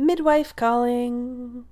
[0.00, 1.66] Midwife calling.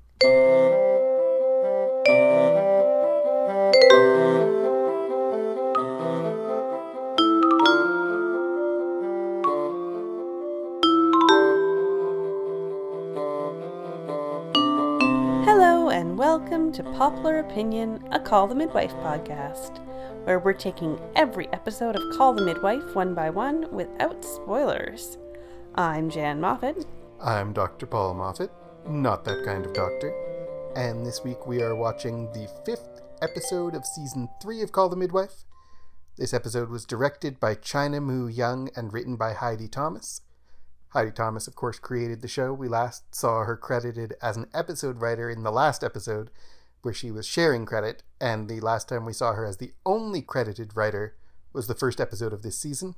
[15.42, 19.79] Hello, and welcome to Popular Opinion, a Call the Midwife podcast,
[20.26, 25.16] where we're taking every episode of Call the Midwife one by one without spoilers.
[25.74, 26.84] I'm Jan Moffat.
[27.20, 27.86] I'm Dr.
[27.86, 28.52] Paul Moffat,
[28.86, 30.14] not that kind of doctor.
[30.76, 34.95] And this week we are watching the fifth episode of season three of Call the
[34.95, 35.42] Midwife.
[36.16, 40.20] This episode was directed by China Moo Young and written by Heidi Thomas.
[40.90, 42.52] Heidi Thomas, of course, created the show.
[42.52, 46.30] We last saw her credited as an episode writer in the last episode,
[46.82, 50.23] where she was sharing credit, and the last time we saw her as the only
[50.23, 51.16] credited writer
[51.52, 52.95] was the first episode of this season.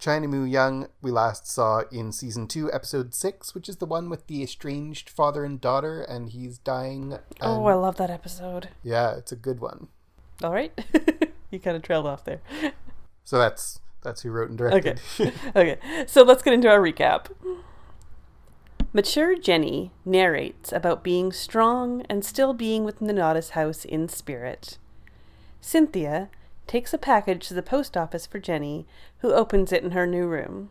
[0.00, 4.08] China Moo Young, we last saw in season two, episode six, which is the one
[4.08, 7.18] with the estranged father and daughter, and he's dying.
[7.42, 8.70] Oh, I love that episode.
[8.82, 9.88] Yeah, it's a good one.
[10.42, 10.72] All right.
[11.50, 12.40] you kind of trailed off there.
[13.24, 15.00] So that's that's who wrote and directed.
[15.20, 15.32] Okay.
[15.54, 16.06] okay.
[16.06, 17.26] So let's get into our recap.
[18.94, 24.78] Mature Jenny narrates about being strong and still being with Nonnatus house in spirit.
[25.60, 26.30] Cynthia
[26.70, 28.86] takes a package to the post office for Jenny,
[29.18, 30.70] who opens it in her new room.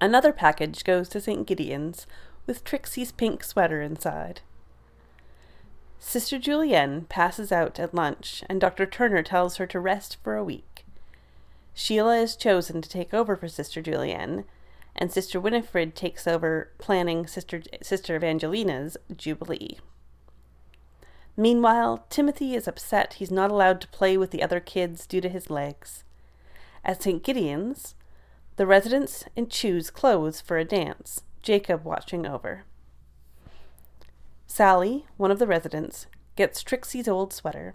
[0.00, 1.46] Another package goes to St.
[1.46, 2.06] Gideon's
[2.46, 4.40] with Trixie's pink sweater inside.
[5.98, 8.86] Sister Julienne passes out at lunch, and Dr.
[8.86, 10.86] Turner tells her to rest for a week.
[11.74, 14.44] Sheila is chosen to take over for Sister Julienne,
[14.94, 19.76] and Sister Winifred takes over planning Sister, Sister Evangelina's Jubilee.
[21.36, 25.28] Meanwhile, Timothy is upset he's not allowed to play with the other kids due to
[25.28, 26.02] his legs.
[26.84, 27.22] At St.
[27.22, 27.94] Gideon's,
[28.56, 32.64] the residents choose clothes for a dance, Jacob watching over.
[34.46, 37.74] Sally, one of the residents, gets Trixie's old sweater.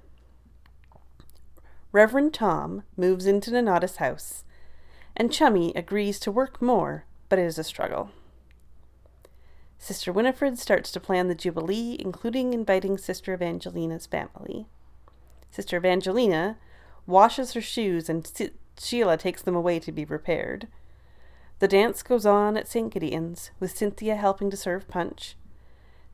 [1.91, 4.43] Reverend Tom moves into Nonnatus house,
[5.15, 8.09] and Chummy agrees to work more, but it is a struggle.
[9.81, 14.67] Sister Winifred starts to plan the Jubilee, including inviting Sister Evangelina's family.
[15.49, 16.59] Sister Evangelina
[17.07, 18.31] washes her shoes, and
[18.79, 20.67] Sheila takes them away to be repaired.
[21.57, 22.93] The dance goes on at St.
[22.93, 25.35] Gideon's, with Cynthia helping to serve punch.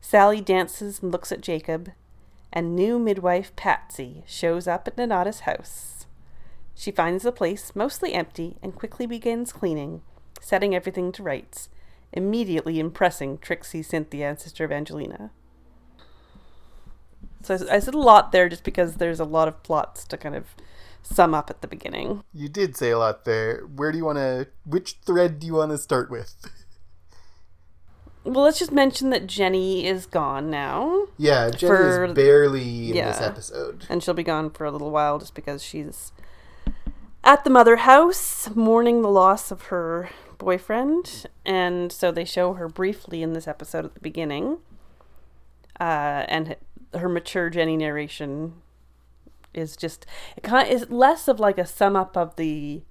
[0.00, 1.92] Sally dances and looks at Jacob,
[2.50, 6.06] and new midwife Patsy shows up at Nonnatus house.
[6.74, 10.00] She finds the place mostly empty and quickly begins cleaning,
[10.40, 11.68] setting everything to rights,
[12.12, 15.30] immediately impressing Trixie, Cynthia, and Sister Evangelina.
[17.42, 20.34] So I said a lot there just because there's a lot of plots to kind
[20.34, 20.46] of
[21.02, 22.24] sum up at the beginning.
[22.34, 23.62] You did say a lot there.
[23.74, 24.48] Where do you want to?
[24.64, 26.34] Which thread do you want to start with?
[28.24, 31.06] Well, let's just mention that Jenny is gone now.
[31.16, 33.86] Yeah, Jenny for, is barely in yeah, this episode.
[33.88, 36.12] And she'll be gone for a little while just because she's
[37.24, 41.26] at the mother house mourning the loss of her boyfriend.
[41.44, 44.58] And so they show her briefly in this episode at the beginning.
[45.78, 46.56] Uh, and
[46.94, 48.54] her mature Jenny narration
[49.54, 50.06] is just
[50.36, 52.82] it kind of is less of like a sum up of the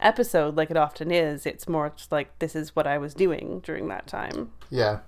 [0.00, 1.46] episode like it often is.
[1.46, 4.50] It's more just like this is what I was doing during that time.
[4.70, 5.00] Yeah.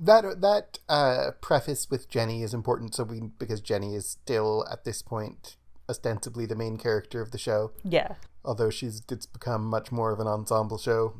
[0.00, 4.84] That that uh, preface with Jenny is important, so we because Jenny is still at
[4.84, 5.56] this point
[5.88, 7.72] ostensibly the main character of the show.
[7.82, 8.14] Yeah.
[8.44, 11.14] Although she's it's become much more of an ensemble show.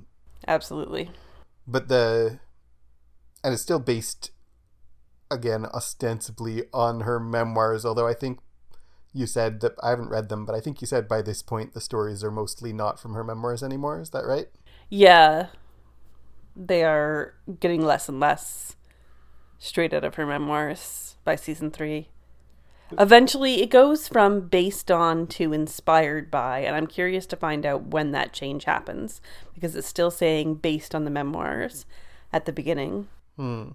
[0.46, 1.10] Absolutely.
[1.66, 2.40] But the
[3.42, 4.30] and it's still based
[5.30, 8.40] again ostensibly on her memoirs, although I think
[9.12, 11.74] you said that I haven't read them, but I think you said by this point
[11.74, 14.00] the stories are mostly not from her memoirs anymore.
[14.00, 14.48] Is that right?
[14.88, 15.48] Yeah.
[16.54, 18.76] They are getting less and less
[19.58, 22.08] straight out of her memoirs by season three.
[22.96, 27.88] Eventually, it goes from based on to inspired by, and I'm curious to find out
[27.88, 29.20] when that change happens
[29.54, 31.84] because it's still saying based on the memoirs
[32.32, 33.08] at the beginning.
[33.36, 33.70] Hmm.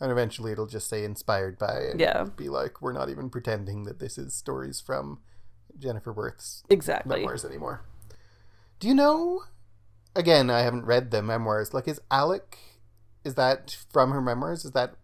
[0.00, 2.24] And eventually it'll just say inspired by and yeah.
[2.36, 5.20] be like we're not even pretending that this is stories from
[5.78, 7.18] jennifer worth's exactly.
[7.18, 7.84] memoirs anymore.
[8.80, 9.44] Do you know
[10.16, 12.58] again i haven't read the memoirs like is alec
[13.24, 14.64] is that from her memoirs?
[14.64, 14.94] Is that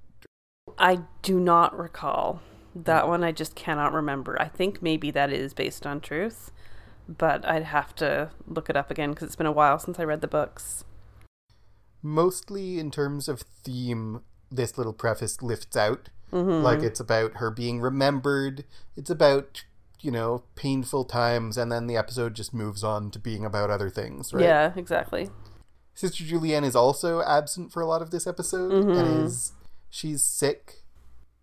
[0.79, 2.41] i do not recall
[2.75, 6.51] that one i just cannot remember i think maybe that is based on truth
[7.09, 10.05] but i'd have to look it up again because it's been a while since i
[10.05, 10.85] read the books
[12.03, 14.21] mostly in terms of theme
[14.51, 16.09] this little preface lifts out.
[16.33, 16.63] Mm-hmm.
[16.63, 18.65] Like it's about her being remembered.
[18.97, 19.65] It's about
[20.01, 23.91] you know painful times, and then the episode just moves on to being about other
[23.91, 24.33] things.
[24.33, 24.45] Right?
[24.45, 25.31] Yeah, exactly.
[25.95, 29.53] Sister Julienne is also absent for a lot of this episode and is
[29.91, 30.85] she's sick.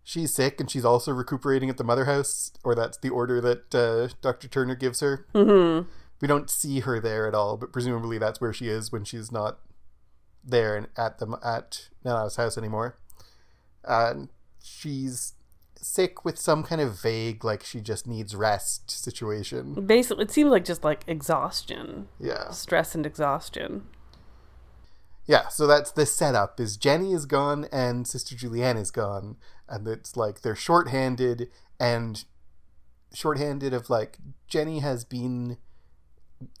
[0.08, 3.74] She's sick and she's also recuperating at the mother house, or that's the order that
[3.74, 4.46] uh, Dr.
[4.46, 5.26] Turner gives her.
[5.34, 5.88] Mm-hmm.
[6.20, 9.32] We don't see her there at all, but presumably that's where she is when she's
[9.32, 9.58] not
[10.44, 12.96] there and at the at Nana's house anymore.
[13.82, 14.28] And
[14.62, 15.32] she's
[15.74, 19.86] sick with some kind of vague, like she just needs rest situation.
[19.86, 22.50] Basically, it seems like just like exhaustion, Yeah.
[22.50, 23.88] stress and exhaustion.
[25.26, 29.36] Yeah, so that's the setup is Jenny is gone and Sister Julienne is gone.
[29.68, 31.48] And it's like they're shorthanded
[31.80, 32.24] and
[33.12, 34.18] shorthanded of like
[34.48, 35.56] Jenny has been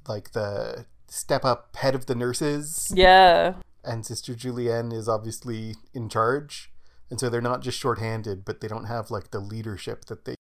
[0.08, 3.54] like the step up head of the nurses Yeah.
[3.84, 6.72] and Sister Julienne is obviously in charge.
[7.10, 10.34] And so they're not just shorthanded, but they don't have like the leadership that they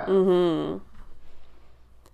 [0.00, 0.84] Mm-hmm.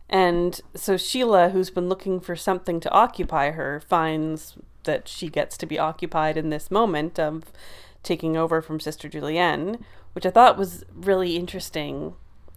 [0.09, 5.57] And so Sheila, who's been looking for something to occupy her, finds that she gets
[5.59, 7.45] to be occupied in this moment of
[8.05, 12.15] taking over from Sister Julienne, which I thought was really interesting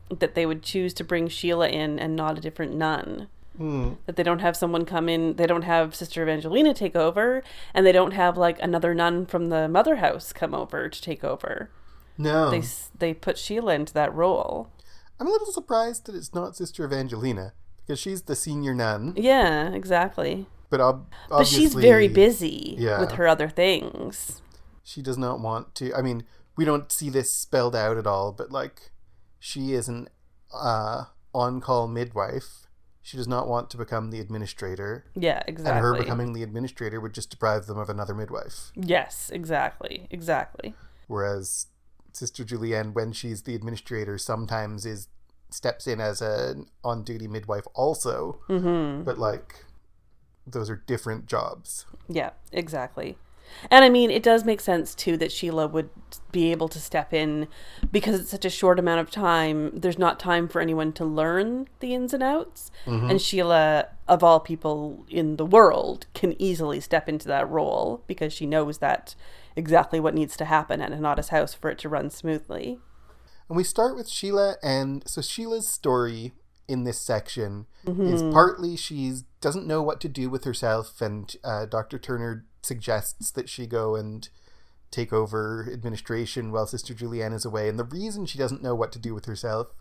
[0.10, 3.28] that they would choose to bring Sheila in and not a different nun.
[3.58, 3.94] Hmm.
[4.06, 7.42] That they don't have someone come in, they don't have Sister Evangelina take over,
[7.74, 11.24] and they don't have like another nun from the mother house come over to take
[11.24, 11.72] over.
[12.20, 12.52] No.
[12.52, 12.62] They
[13.00, 14.70] they put Sheila into that role.
[15.20, 17.54] I'm a little surprised that it's not Sister Evangelina
[17.86, 20.46] because she's the senior nun, Yeah, exactly.
[20.70, 23.00] but ob- But she's very busy yeah.
[23.00, 24.42] with her other things.
[24.88, 25.94] She does not want to.
[25.94, 26.24] I mean,
[26.56, 28.92] we don't see this spelled out at all, but like
[29.38, 30.08] she is an
[30.54, 32.68] uh, on-call midwife.
[33.02, 35.72] She does not want to become the administrator, Yeah, exactly.
[35.72, 38.72] and her becoming the administrator would just deprive them of another midwife.
[38.76, 40.74] yes, exactly, exactly.
[41.08, 41.68] Whereas
[42.14, 45.08] Sister Julienne, when she's the administrator, sometimes is
[45.50, 49.04] steps in as an on-duty midwife also, Mm-hmm.
[49.04, 49.66] but like
[50.46, 51.86] those are different jobs.
[52.10, 53.18] Yeah, exactly.
[53.72, 55.90] And I mean, it does make sense too that Sheila would
[56.32, 57.48] be able to step in
[57.92, 59.72] because it's such a short amount of time.
[59.80, 62.72] There's not time for anyone to learn the ins and outs.
[62.86, 68.32] And Sheila, of all people in the world, can easily step into that role because
[68.32, 69.16] she knows that
[69.56, 72.80] exactly what needs to happen at Nonnatus house for it to run smoothly.
[73.50, 76.34] And we start with Sheila, and so Sheila's story
[76.68, 78.06] in this section Mm-hmm.
[78.14, 81.98] is partly she doesn't know what to do with herself, and uh, Dr.
[81.98, 84.30] Turner suggests that she go and
[84.92, 87.68] take over administration while Sister Julienne is away.
[87.68, 89.74] And the reason she doesn't know what to do with herself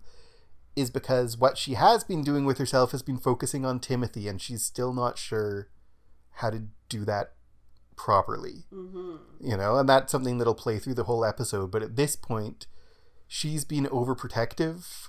[0.75, 4.41] is because what she has been doing with herself has been focusing on Timothy, and
[4.41, 5.69] she's still not sure
[6.35, 7.33] how to do that
[7.97, 8.65] properly.
[8.73, 9.17] Mm-hmm.
[9.41, 11.71] You know, and that's something that'll play through the whole episode.
[11.71, 12.67] But at this point,
[13.27, 15.09] she's been overprotective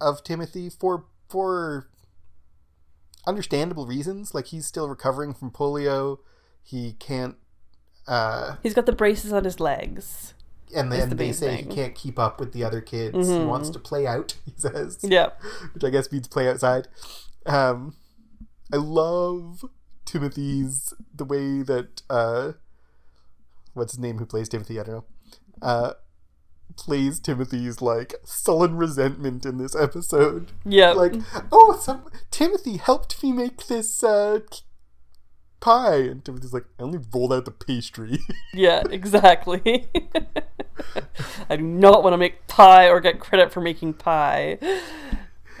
[0.00, 1.88] of Timothy for for
[3.26, 4.34] understandable reasons.
[4.34, 6.18] Like he's still recovering from polio.
[6.62, 7.36] He can't
[8.06, 10.34] uh He's got the braces on his legs.
[10.74, 11.68] and then the they say thing.
[11.70, 13.28] he can't keep up with the other kids.
[13.28, 14.98] He wants to play out, he says.
[15.02, 15.30] Yeah.
[15.74, 16.88] Which I guess means play outside.
[17.46, 17.94] Um
[18.72, 19.64] I love
[20.04, 22.52] Timothy's the way that uh
[23.74, 25.04] what's his name who plays Timothy, I don't know.
[25.60, 25.92] Uh
[26.76, 30.52] plays Timothy's like sullen resentment in this episode.
[30.64, 30.90] Yeah.
[30.92, 31.14] Like,
[31.52, 34.40] oh, some Timothy helped me make this uh
[35.60, 38.18] pie and Timothy's like, I only rolled out the pastry.
[38.54, 39.86] Yeah, exactly.
[41.48, 44.58] I do not want to make pie or get credit for making pie.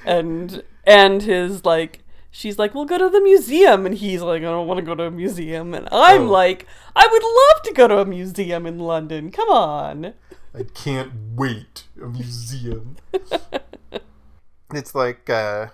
[0.04, 4.46] And and his like she's like, "We'll go to the museum." And he's like, "I
[4.46, 6.30] don't want to go to a museum." And I'm Oh.
[6.30, 6.66] like,
[6.96, 9.30] "I would love to go to a museum in London.
[9.30, 10.14] Come on."
[10.54, 11.84] I can't wait.
[12.00, 12.96] A museum.
[14.72, 15.68] it's like uh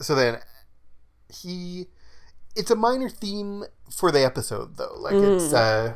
[0.00, 0.38] so then
[1.32, 1.86] he
[2.56, 4.96] it's a minor theme for the episode though.
[4.98, 5.94] Like it's uh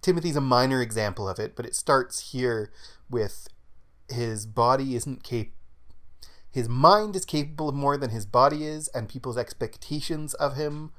[0.00, 2.72] Timothy's a minor example of it, but it starts here
[3.08, 3.48] with
[4.08, 5.46] his body isn't cap
[6.52, 10.92] his mind is capable of more than his body is, and people's expectations of him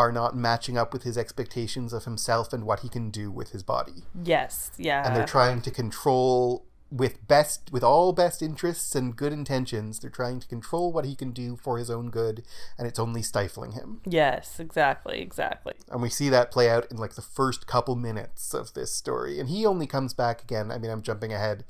[0.00, 3.50] are not matching up with his expectations of himself and what he can do with
[3.50, 5.04] his body Yes, yeah.
[5.04, 10.08] and they're trying to control with best with all best interests and good intentions they're
[10.22, 12.36] trying to control what he can do for his own good
[12.78, 15.74] and it's only stifling him yes, exactly, exactly.
[15.92, 19.38] and we see that play out in like the first couple minutes of this story
[19.38, 21.62] and he only comes back again i mean i'm jumping ahead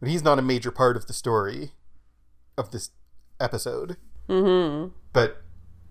[0.00, 1.72] but he's not a major part of the story
[2.56, 2.90] of this
[3.38, 3.96] episode
[4.30, 4.92] Mhm.
[5.12, 5.42] but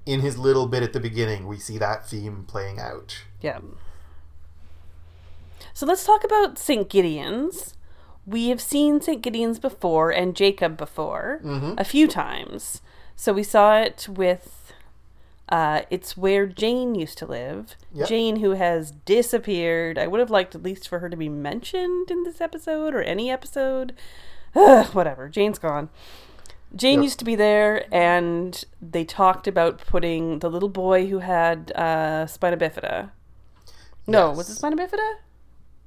[0.06, 3.60] in his little bit at the beginning we see that theme playing out Yeah.
[5.74, 6.88] So let's talk about St.
[6.90, 7.76] Gideon's.
[8.26, 9.22] We have seen St.
[9.22, 11.80] Gideon's before and Jacob before Mhm.
[11.80, 12.82] a few times.
[13.16, 14.60] So we saw it with
[15.50, 17.76] Uh, it's where Jane used to live.
[17.94, 18.08] Yep.
[18.08, 20.00] Jane, who has disappeared.
[20.00, 23.02] I would have liked at least for her to be mentioned in this episode or
[23.04, 23.94] any episode.
[24.56, 25.28] Ugh, whatever.
[25.28, 25.90] Jane's gone.
[26.76, 27.04] Jane Yep.
[27.04, 32.26] used to be there, and they talked about putting the little boy who had uh,
[32.28, 33.12] spina bifida.
[34.08, 35.16] No, was it spina bifida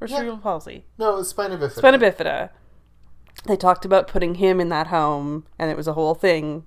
[0.00, 0.16] or Yeah.
[0.18, 0.84] cerebral palsy?
[0.98, 1.72] No, it was spina bifida.
[1.78, 2.50] Spina bifida.
[3.46, 6.64] They talked about putting him in that home, and it was a whole thing.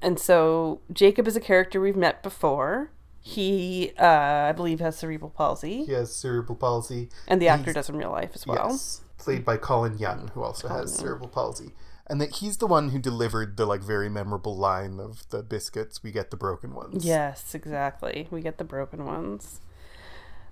[0.00, 2.90] And so Jacob is a character we've met before.
[3.20, 4.04] He, uh,
[4.48, 7.10] I believe, has cerebral palsy, He has cerebral palsy.
[7.28, 8.68] and the actor He's- does in real life as well.
[8.70, 11.00] Yes, played by Colin Young, who also has Young.
[11.06, 11.74] cerebral palsy,
[12.10, 16.02] and that he's the one who delivered the like very memorable line of the biscuits.
[16.02, 17.04] We get the broken ones.
[17.04, 18.26] Yes, exactly.
[18.32, 19.60] We get the broken ones.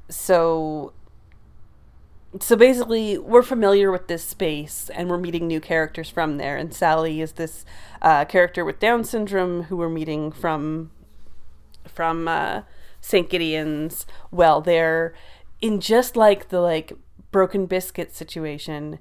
[0.09, 0.93] So
[2.41, 6.73] so basically we're familiar with this space and we're meeting new characters from there and
[6.73, 7.65] Sally is this
[8.03, 10.93] uh, character with Down syndrome who we're meeting from
[11.87, 12.62] from uh,
[13.00, 13.29] St.
[13.29, 14.07] Gideon's.
[14.31, 15.12] Well, they're
[15.61, 16.93] in just like the like
[17.33, 19.00] broken biscuit situation.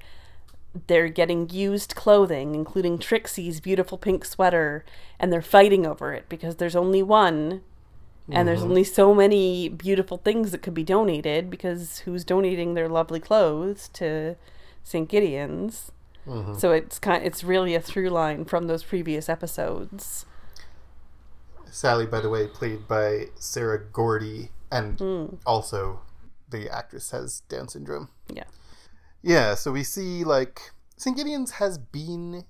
[0.85, 4.85] They're getting used clothing, including Trixie's beautiful pink sweater,
[5.19, 7.61] and they're fighting over it because there's only one
[8.29, 12.89] and there's only so many beautiful things that could be donated because who's donating their
[12.89, 14.35] lovely clothes to
[14.83, 15.07] St.
[15.07, 15.93] Gideon's?
[16.27, 16.59] Mhm.
[16.59, 20.25] So it's kind it's really a through line from those previous episodes.
[21.71, 26.01] Sally, by the way, played by Sarah Gordy, and Mm, also
[26.49, 28.09] the actress has Down syndrome.
[28.27, 28.43] yeah.
[29.21, 31.15] Yeah, so we see like St.
[31.15, 32.45] Gideon's has been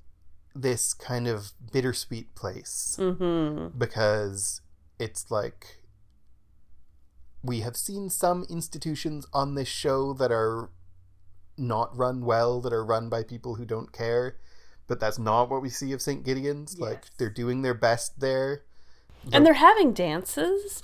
[0.55, 3.77] this kind of bittersweet place Mm-hmm.
[3.77, 4.61] because
[4.99, 5.81] it's like
[7.43, 10.69] we have seen some institutions on this show that are
[11.57, 14.37] not run well, that are run by people who don't care,
[14.87, 16.23] but that's not what we see of St.
[16.23, 16.77] Gideon's.
[16.79, 18.63] Like they're doing their best there.
[19.31, 20.83] And they're having dances.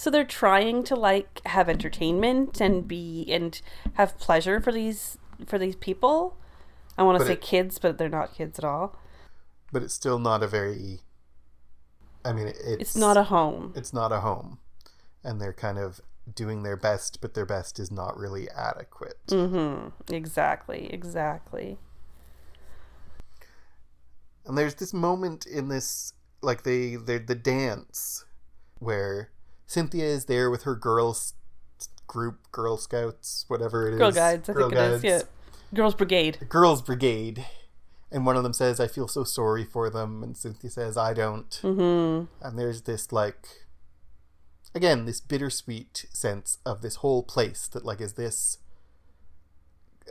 [0.00, 3.60] So they're trying to like have entertainment and be and
[3.94, 6.38] have pleasure for these for these people.
[6.96, 8.96] I want to say it- kids, but they're not kids at all.
[9.70, 11.00] But it's still not a very
[12.24, 13.74] I mean it's It's not a home.
[13.76, 14.58] it's not a home.
[15.22, 16.00] And they're kind of
[16.34, 19.18] doing their best, but their best is not really adequate.
[19.26, 20.14] Mm-hmm.
[20.14, 20.90] Exactly.
[20.90, 21.76] Exactly.
[24.46, 28.24] And there's this moment in this, like they, they the dance,
[28.78, 29.30] where
[29.70, 31.34] Cynthia is there with her girls
[32.08, 35.04] group, Girl Scouts, whatever it is, Girl guides, I Girl think it is.
[35.04, 35.22] Yeah.
[35.72, 36.38] Girls Brigade.
[36.48, 37.46] Girls Brigade,
[38.10, 41.14] and one of them says, "I feel so sorry for them," and Cynthia says, "I
[41.14, 42.44] don't." Mm-hmm.
[42.44, 43.46] And there's this like,
[44.74, 48.58] again, this bittersweet sense of this whole place that like, is this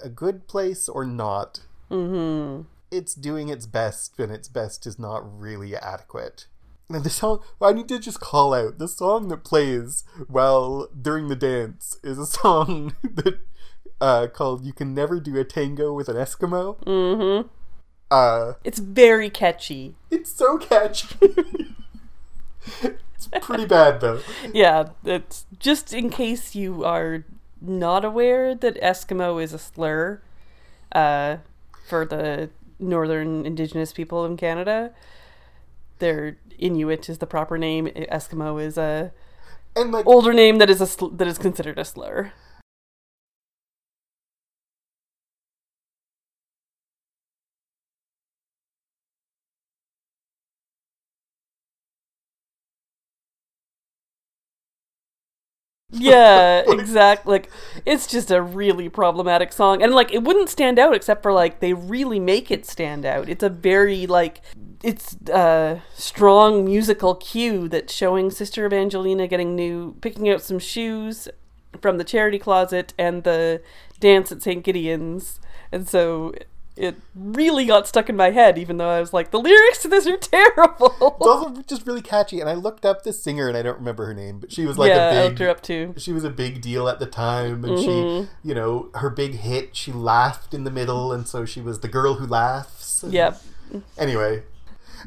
[0.02, 1.66] a good place or not?
[1.92, 2.62] Mm-hmm.
[2.92, 6.46] it's doing its best, and its best is not really adequate.
[6.92, 10.88] And the song, well, I need to just call out the song that plays while
[11.00, 13.40] during the dance is a song that
[14.02, 17.48] uh, called "You Can Never Do a Tango with an Eskimo." Mm-hmm.
[18.10, 19.96] Uh, It's very catchy.
[20.10, 21.16] it's so catchy.
[22.82, 24.22] it's pretty bad though.
[24.52, 27.24] Yeah, it's just in case you are
[27.62, 30.22] not aware that Eskimo is a slur
[30.92, 31.38] uh,
[31.88, 34.92] for the northern indigenous people in Canada.
[36.00, 37.88] Their Inuit is the proper name.
[37.88, 39.12] Eskimo is a
[39.76, 42.32] And like, older name that is a sl- that is considered a slur.
[56.00, 57.32] Yeah, exactly.
[57.32, 57.50] Like
[57.86, 61.60] it's just a really problematic song, and like it wouldn't stand out except for like
[61.60, 63.30] they really make it stand out.
[63.30, 64.42] It's a very like
[64.84, 71.28] it's a strong musical cue that's showing Sister Evangelina getting new, picking out some shoes
[71.82, 73.62] from the charity closet and the
[74.00, 74.64] dance at St.
[74.64, 75.40] Gideon's,
[75.72, 76.34] and so
[76.80, 79.88] it really got stuck in my head, even though I was like, the lyrics to
[79.90, 80.88] this are terrible.
[81.00, 82.40] it's also just really catchy.
[82.40, 84.78] And I looked up this singer, and I don't remember her name, but she was
[84.78, 85.94] like yeah, I a looked big her up too.
[85.98, 87.84] she was a big deal at the time and Mhm.
[87.84, 91.82] she you know her big hit she laughed in the middle and so she was
[91.82, 93.42] the girl who laughs Yep.
[93.98, 94.44] anyway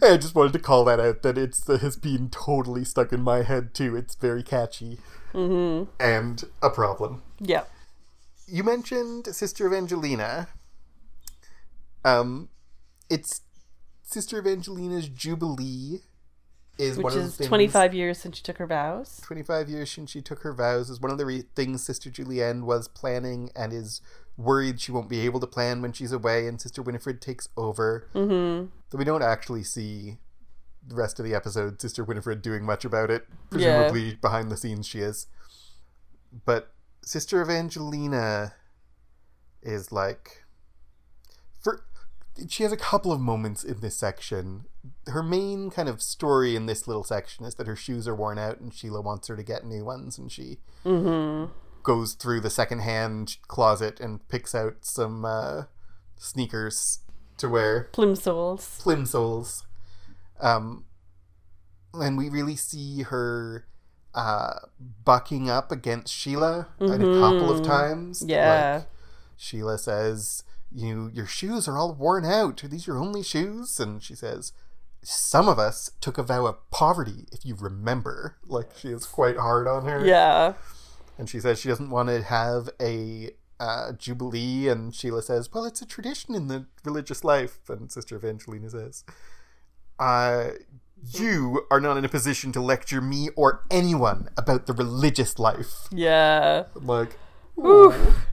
[0.03, 3.23] i just wanted to call that out that it's that has been totally stuck in
[3.23, 4.99] my head too it's very catchy
[5.35, 5.91] Mm-hmm.
[6.01, 7.65] and a problem Yeah.
[8.47, 10.49] you mentioned sister evangelina
[12.05, 12.49] um
[13.11, 13.43] it's
[14.03, 16.01] sister evangelina's jubilee
[16.79, 19.21] is Which one of is the 25 years since she took her vows.
[19.23, 22.65] 25 years since she took her vows is one of the re- things Sister Julienne
[22.65, 24.01] was planning and is
[24.37, 28.09] worried she won't be able to plan when she's away and Sister Winifred takes over.
[28.15, 28.69] Mm-hmm.
[28.91, 30.19] Though we don't actually see
[30.87, 33.27] the rest of the episode, Sister Winifred doing much about it.
[33.51, 35.27] Presumably behind the scenes she is.
[36.45, 38.55] But Sister Evangelina
[39.63, 40.45] is like
[41.61, 41.85] for
[42.49, 44.65] she has a couple of moments in this section.
[45.07, 48.39] Her main kind of story in this little section is that her shoes are worn
[48.39, 51.53] out and Sheila wants her to get new ones and she Mm-hmm.
[51.83, 55.65] goes through the secondhand closet and picks out some uh,
[56.17, 57.01] sneakers
[57.39, 58.81] to wear Plimsolls.
[58.83, 59.63] plimsolls.
[60.41, 60.85] Um,
[61.95, 63.67] and we really see her
[64.15, 64.55] uh,
[65.05, 68.25] bucking up against Sheila a couple of times.
[68.27, 68.75] Yeah.
[68.79, 68.87] Like,
[69.37, 72.63] Sheila says, "You, your shoes are all worn out.
[72.65, 74.53] Are these your only shoes?" And she says,
[75.03, 79.37] "Some of us took a vow of poverty, if you remember." Like she is quite
[79.37, 80.05] hard on her.
[80.05, 80.55] Yeah.
[81.19, 84.69] And she says she doesn't want to have a uh, jubilee.
[84.69, 89.05] And Sheila says, "Well, it's a tradition in the religious life." And Sister Evangelina says,
[89.99, 90.51] uh,
[91.03, 95.89] "You are not in a position to lecture me or anyone about the religious life."
[95.91, 96.65] Yeah.
[96.75, 97.19] I'm like,
[97.59, 98.27] Oof.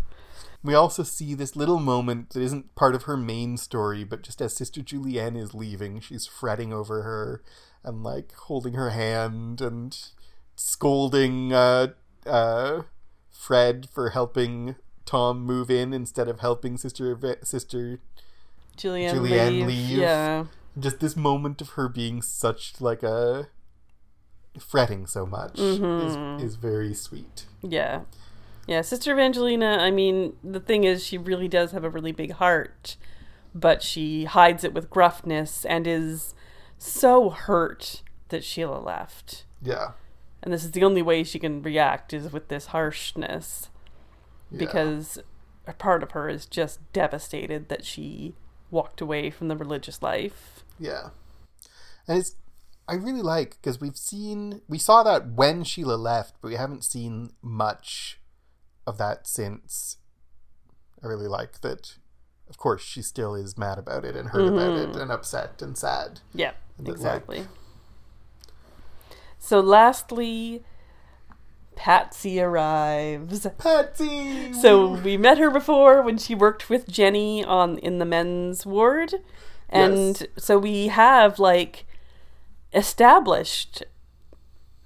[0.61, 4.41] We also see this little moment that isn't part of her main story, but just
[4.41, 7.41] as Sister Julienne is leaving, she's fretting over her
[7.83, 9.97] and like holding her hand and
[10.55, 11.87] scolding uh,
[12.25, 12.81] uh,
[13.31, 14.75] Fred for helping
[15.05, 17.99] Tom move in instead of helping Sister Sister.
[18.75, 19.67] Julienne, Julienne leave.
[19.67, 19.97] leave.
[19.99, 20.45] Yeah.
[20.77, 23.47] Just this moment of her being such like a
[24.59, 26.37] fretting so much Mhm.
[26.39, 27.45] is is very sweet.
[27.61, 28.01] Yeah.
[28.69, 32.33] Yeah, Sister Evangelina, I mean, the thing is, she really does have a really big
[32.33, 32.97] heart,
[33.55, 36.35] but she hides it with gruffness and is
[36.77, 39.45] so hurt that Sheila left.
[39.59, 39.93] Yeah.
[40.43, 43.71] And this is the only way she can react is with this harshness
[44.51, 44.59] yeah.
[44.59, 45.17] because
[45.65, 48.35] a part of her is just devastated that she
[48.69, 50.63] walked away from the religious life.
[50.77, 51.09] Yeah.
[52.07, 52.35] And it's
[52.87, 56.83] I really like because we've seen we saw that when Sheila left, but we haven't
[56.83, 58.18] seen much
[58.87, 59.97] of that since.
[61.03, 61.95] I really like that.
[62.49, 65.01] Of course, she still is mad about it and hurt about it mm-hmm.
[65.01, 66.21] and upset and sad.
[66.33, 67.47] Yeah, And that, like- exactly.
[69.37, 70.63] So, lastly,
[71.75, 73.47] Patsy arrives.
[73.57, 74.51] Patsy.
[74.51, 79.15] So we met her before when she worked with Jenny on in the men's ward,
[79.69, 80.23] and Yes.
[80.37, 81.85] so we have like
[82.73, 83.83] established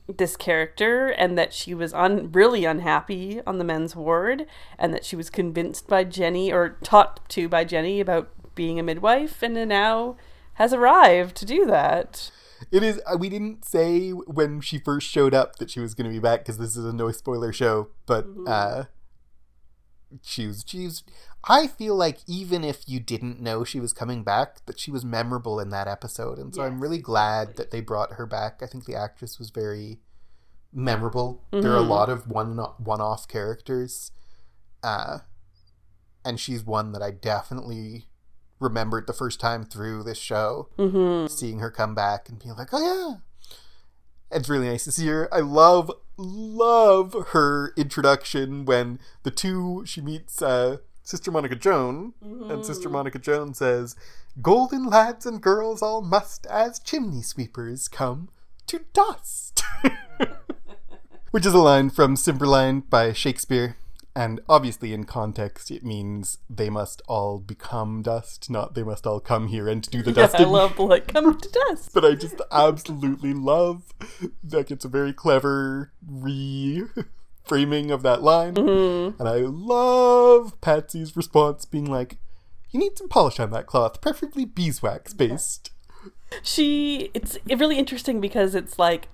[0.08, 4.46] this character and that she was un- really unhappy on the men's ward
[4.78, 8.84] and that she was convinced by Jenny or taught to by Jenny about being a
[8.84, 10.18] midwife and now
[10.56, 12.32] has arrived to do that.
[12.72, 13.02] It is.
[13.06, 16.20] uh, We didn't say when she first showed up that she was going to be
[16.20, 17.90] back because this is a no spoiler show.
[18.06, 18.86] But uh,
[20.22, 20.64] she was.
[20.66, 21.04] She was.
[21.46, 25.04] I feel like even if you didn't know she was coming back, that she was
[25.04, 28.62] memorable in that episode, and so I'm really glad that they brought her back.
[28.62, 30.00] I think the actress was very
[30.72, 31.44] memorable.
[31.52, 34.12] There are a lot of one one off characters,
[34.84, 35.20] uh,
[36.24, 38.08] and she's one that I definitely
[38.60, 41.28] remembered the first time through this show Mm-hmm.
[41.28, 43.58] seeing her come back and being like, oh yeah.
[44.32, 45.32] It's really nice to see her.
[45.32, 52.66] I love, love her introduction when the two, she meets uh, Sister Monica Joan, and
[52.66, 52.94] Sister mm-hmm.
[52.94, 53.96] Monica Joan says,
[54.42, 58.30] Golden lads and girls all must, as chimney sweepers, come
[58.68, 59.62] to dust.
[61.32, 63.76] Which is a line from Cymbeline by Shakespeare.
[64.16, 69.20] And obviously, in context, it means they must all become dust, not they must all
[69.20, 71.92] come here and do the Yeah, I love like come to dust.
[71.94, 73.94] but I just absolutely love
[74.44, 74.70] that.
[74.72, 75.92] it's a very clever
[77.48, 78.56] reframing of that line.
[78.56, 79.20] Mm-hmm.
[79.20, 82.18] And I love Patsy's response being like,
[82.72, 85.72] You need some polish on that cloth, preferably beeswax based.
[86.42, 89.08] she it's really interesting because it's like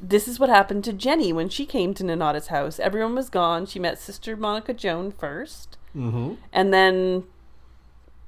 [0.00, 2.78] this is what happened to Jenny when she came to Nonnatus house.
[2.78, 3.66] Everyone was gone.
[3.66, 6.34] She met Sister Monica Joan first, Mm-hmm.
[6.52, 7.24] and then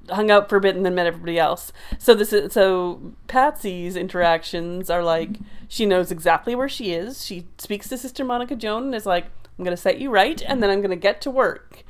[0.09, 1.71] hung out for a bit, and then met everybody else.
[1.97, 5.37] So this is so Patsy's interactions are like
[5.67, 7.25] she knows exactly where she is.
[7.25, 9.25] She speaks to Sister Monica Joan and is like,
[9.57, 11.83] "I'm going to set you right, and then I'm going to get to work."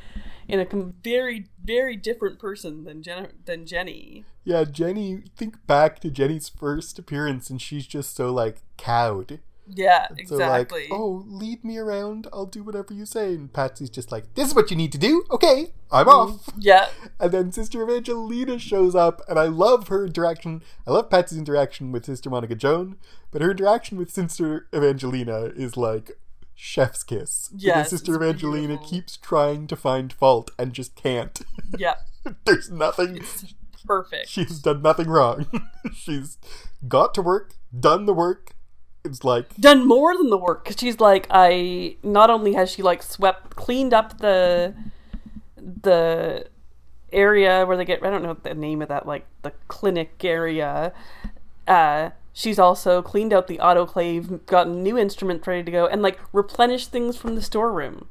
[0.48, 4.26] In a com- very, very different person than Jen- than Jenny.
[4.44, 9.40] Yeah, Jenny, think back to Jenny's first appearance and she's just so like cowed.
[9.68, 10.82] Yeah, So exactly.
[10.84, 13.34] like, oh, lead me around, I'll do whatever you say.
[13.36, 15.24] And Patsy's just like, This is what you need to do.
[15.32, 16.50] Okay, I'm mm, off.
[16.58, 16.88] Yeah,
[17.20, 20.62] And then Sister Evangelina shows up, and I love her interaction.
[20.86, 22.98] I love Patsy's interaction with Sister Monica Joan,
[23.32, 26.12] but her interaction with Sister Evangelina is like
[26.56, 27.50] chef's kiss.
[27.50, 28.90] Because Yes, Sister it's Evangelina beautiful.
[28.90, 31.40] keeps trying to find fault and just can't.
[31.78, 31.96] yeah.
[32.46, 33.24] There's nothing.
[33.86, 34.28] perfect.
[34.28, 35.48] She's done nothing wrong.
[35.96, 36.38] She's
[36.88, 38.54] got to work, done the work.
[39.04, 42.84] It's like done more than the work because she's like I not only has she
[42.84, 44.76] like swept cleaned up the
[45.58, 46.48] the
[47.12, 50.94] area where they get I don't know the name of that like the clinic area
[51.68, 56.20] uh she's also cleaned out the autoclave gotten new instruments ready to go and like
[56.32, 58.08] replenished things from the storeroom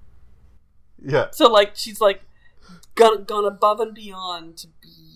[1.02, 1.28] yeah.
[1.32, 2.22] so like she's like
[2.94, 5.09] gone, gone above and beyond to be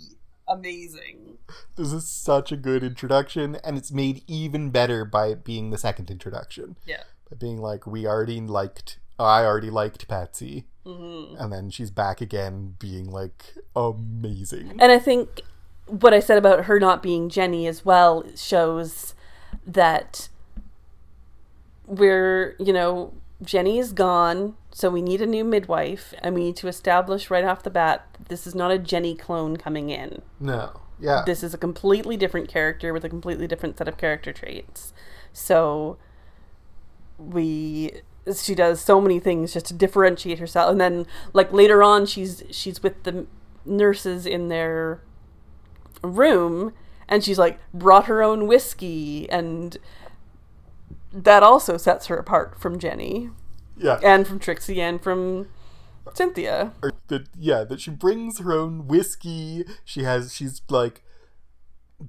[0.49, 1.39] amazing
[1.77, 5.79] This is such a good introduction, and it's made even better by it being the
[5.79, 6.77] second introduction.
[6.87, 10.65] yeah By being like, we already liked, I already liked Patsy.
[10.85, 14.77] hmm And then she's back again, being like, amazing.
[14.81, 15.43] And I think
[15.87, 19.15] what I said about her not being Jenny as well shows
[19.67, 20.29] that
[21.87, 26.57] we're, you know, Jenny is gone, so we need a new midwife, and we need
[26.57, 30.23] to establish right off the bat that this is not a Jenny clone coming in.
[30.41, 30.81] No.
[31.01, 31.23] Yeah.
[31.27, 34.93] This is a completely different character with a completely different set of character traits.
[35.33, 35.99] So
[37.19, 38.01] we
[38.35, 42.43] she does so many things just to differentiate herself and then like later on she's
[42.51, 43.27] she's with the
[43.67, 45.03] nurses in their
[46.03, 46.73] room
[47.09, 49.77] and she's like brought her own whiskey and
[51.15, 53.31] that also sets her apart from Jenny
[53.77, 54.01] yeah.
[54.03, 55.49] and from Trixie and from
[56.13, 56.73] Cynthia.
[57.09, 61.03] that yeah that she brings her own whiskey she has she's like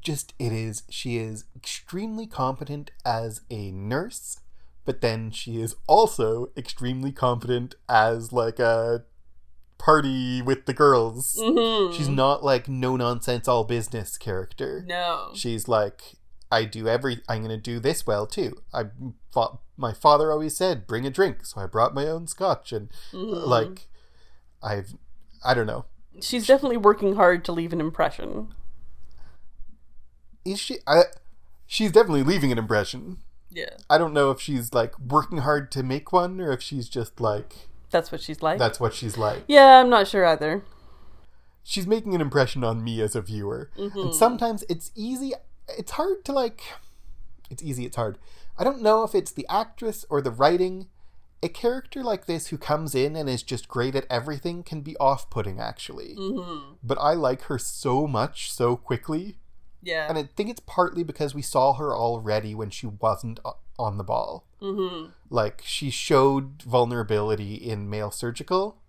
[0.01, 4.39] just it is she is extremely competent as a nurse
[4.83, 9.03] but then she is also extremely competent as like a
[9.77, 11.93] party with the girls Mhm.
[11.93, 15.29] she's not like no nonsense all business character no.
[15.35, 16.15] she's like
[16.51, 18.83] i do every i'm gonna do this well too i
[19.77, 23.45] my father always said bring a drink so i brought my own scotch and Mhm.
[23.47, 23.87] like
[24.63, 24.95] i've
[25.43, 25.85] i don't know
[26.21, 28.53] She's definitely working hard to leave an impression.
[30.45, 31.03] is she i
[31.65, 33.17] she's definitely leaving an impression
[33.49, 33.71] Yeah.
[33.89, 37.19] i don't know if she's like working hard to make one or if she's just
[37.19, 38.59] like That's what she's like.
[38.59, 40.63] that's what she's like yeah, I'm not sure either.
[41.63, 45.33] she's making an impression on me as a viewer and sometimes it's easy
[45.77, 46.61] it's hard to like
[47.49, 48.17] it's easy it's hard
[48.57, 50.87] i don't know if it's the actress or the writing
[51.43, 54.95] a character like this who comes in and is just great at everything can be
[54.97, 56.73] off-putting actually Mm-hmm.
[56.83, 59.37] but i like her so much so quickly
[59.83, 60.07] Yeah.
[60.09, 63.39] and i think it's partly because we saw her already when she wasn't
[63.77, 65.09] on the ball mm-hmm.
[65.29, 68.81] like she showed vulnerability in male surgical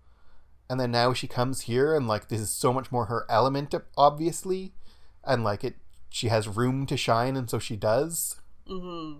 [0.69, 3.75] and then now she comes here and like this is so much more her element
[3.97, 4.73] obviously
[5.23, 5.75] and like it
[6.09, 8.35] she has room to shine and so she does
[8.69, 9.19] Mm-hmm.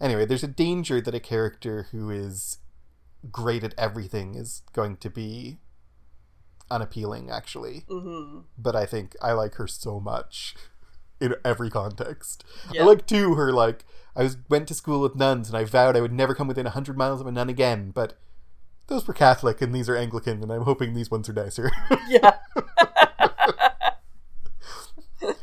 [0.00, 2.58] anyway there's a danger that a character who is
[3.32, 5.58] great at everything is going to be
[6.70, 8.40] unappealing actually Mm-hmm.
[8.58, 10.54] but i think i like her so much
[11.20, 12.82] in every context Yeah.
[12.82, 15.96] i like too her like i was went to school with nuns and i vowed
[15.96, 18.18] i would never come within 100 miles of a nun again but
[18.88, 21.70] those were catholic and these are anglican and i'm hoping these ones are nicer
[22.08, 22.32] Yeah.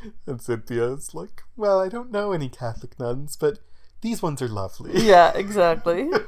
[0.28, 3.60] and cynthia's like well i don't know any catholic nuns but
[4.02, 6.10] these ones are lovely yeah, exactly.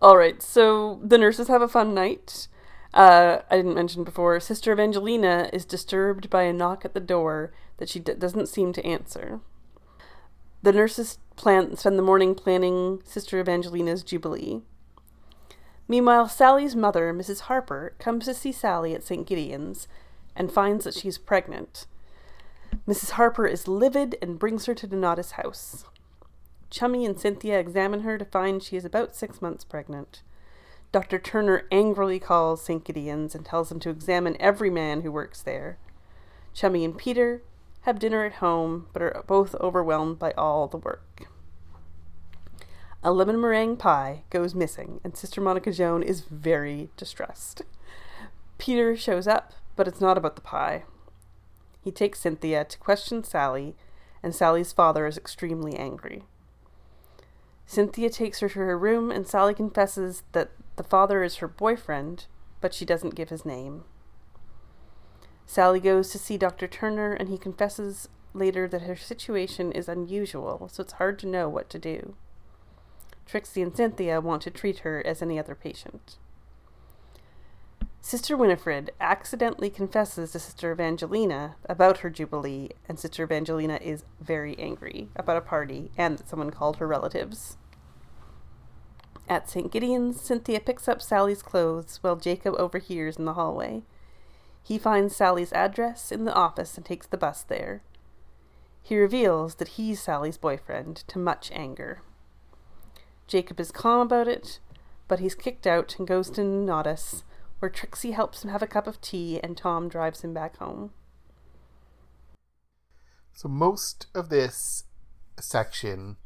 [0.00, 2.48] All right, so the nurses have a fun night.
[2.94, 7.52] Uh, I didn't mention before, Sister Evangelina is disturbed by a knock at the door
[7.78, 9.40] that she d- doesn't seem to answer.
[10.62, 14.60] The nurses plan spend the morning planning Sister Evangelina's jubilee.
[15.88, 17.40] Meanwhile, Sally's mother, Mrs.
[17.42, 19.26] Harper, comes to see Sally at St.
[19.26, 19.88] Gideon's
[20.34, 21.86] and finds that she's pregnant.
[22.88, 23.10] Mrs.
[23.10, 25.84] Harper is livid and brings her to Nonnatus house.
[26.70, 30.22] Chummy and Cynthia examine her to find she is about six months pregnant.
[30.90, 31.18] Dr.
[31.18, 32.84] Turner angrily calls St.
[32.84, 35.78] Gideon's and tells him to examine every man who works there.
[36.54, 37.42] Chummy and Peter
[37.82, 41.28] have dinner at home, but are both overwhelmed by all the work.
[43.02, 47.62] A lemon meringue pie goes missing, and Sister Monica Joan is very distressed.
[48.58, 50.84] Peter shows up, but it's not about the pie.
[51.82, 53.74] He takes Cynthia to question Sally,
[54.22, 56.24] and Sally's father is extremely angry.
[57.66, 62.26] Cynthia takes her to her room, and Sally confesses that the father is her boyfriend,
[62.60, 63.84] but she doesn't give his name.
[65.46, 66.68] Sally goes to see Dr.
[66.68, 71.48] Turner, and he confesses later that her situation is unusual, so it's hard to know
[71.48, 72.14] what to do.
[73.26, 76.16] Trixie and Cynthia want to treat her as any other patient.
[78.04, 84.58] Sister Winifred accidentally confesses to Sister Evangelina about her jubilee, and Sister Evangelina is very
[84.58, 87.56] angry about a party and that someone called her relatives.
[89.28, 89.70] At St.
[89.70, 93.84] Gideon's, Cynthia picks up Sally's clothes while Jacob overhears in the hallway.
[94.64, 97.82] He finds Sally's address in the office and takes the bus there.
[98.82, 102.02] He reveals that he's Sally's boyfriend, to much anger.
[103.28, 104.58] Jacob is calm about it,
[105.06, 107.22] but he's kicked out and goes to Nodis,
[107.62, 110.90] where Trixie helps him have a cup of tea and Tom drives him back home.
[113.32, 114.84] So most of this
[115.38, 116.16] section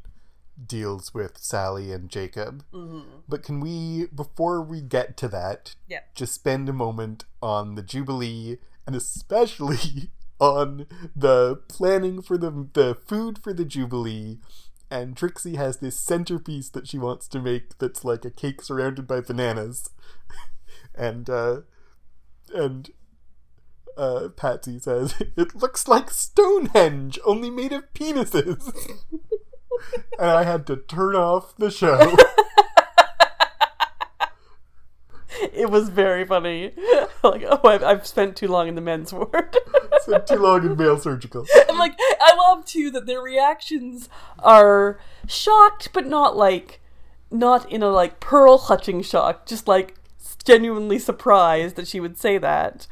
[0.66, 2.64] deals with Sally and Jacob.
[2.72, 3.18] Mm-hmm.
[3.28, 6.00] But can we, before we get to that, Yeah.
[6.14, 12.94] just spend a moment on the Jubilee and especially on the planning for the the
[13.06, 14.38] food for the Jubilee.
[14.90, 19.06] And Trixie has this centerpiece that she wants to make that's like a cake surrounded
[19.06, 19.90] by bananas.
[20.96, 21.60] And uh
[22.54, 22.90] and
[23.96, 28.72] uh Patsy says, It looks like Stonehenge, only made of penises.
[30.18, 32.16] and I had to turn off the show.
[35.52, 36.72] It was very funny.
[37.22, 39.56] like, oh, I've, I've spent too long in the men's ward.
[40.00, 41.46] Spent too long in male surgical.
[41.68, 46.80] and like, I love too that their reactions are shocked, but not like,
[47.30, 49.94] not in a like pearl clutching shock, just like
[50.46, 52.86] genuinely surprised that she would say that,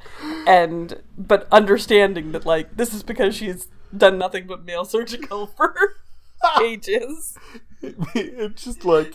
[0.46, 5.74] and but understanding that like this is because she's done nothing but male surgical for
[6.62, 7.36] ages.
[7.80, 9.14] it's just like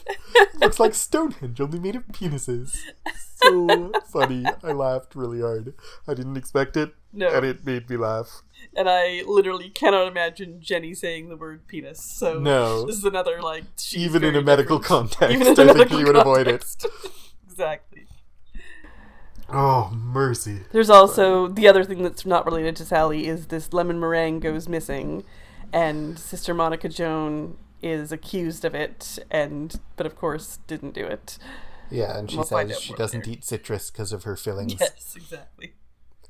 [0.61, 2.77] looks like Stonehenge, only made of penises.
[3.41, 4.45] So funny.
[4.63, 5.73] I laughed really hard.
[6.07, 7.29] I didn't expect it, No.
[7.29, 8.41] and it made me laugh.
[8.75, 12.03] And I literally cannot imagine Jenny saying the word penis.
[12.03, 12.85] So No.
[12.85, 15.11] this is another like Even in a medical different.
[15.11, 16.65] context, Even in I think medical she would avoid it.
[17.49, 17.88] exactly.
[19.51, 20.61] Oh mercy!
[20.71, 24.67] There's also the other thing that's not related to Sally is this lemon meringue goes
[24.69, 25.23] missing,
[25.73, 31.37] and Sister Monica Joan is accused of it, and but of course didn't do it.
[31.89, 33.31] Yeah, and she We'll says she doesn't later.
[33.31, 34.75] eat citrus because of her fillings.
[34.79, 35.73] Yes, exactly.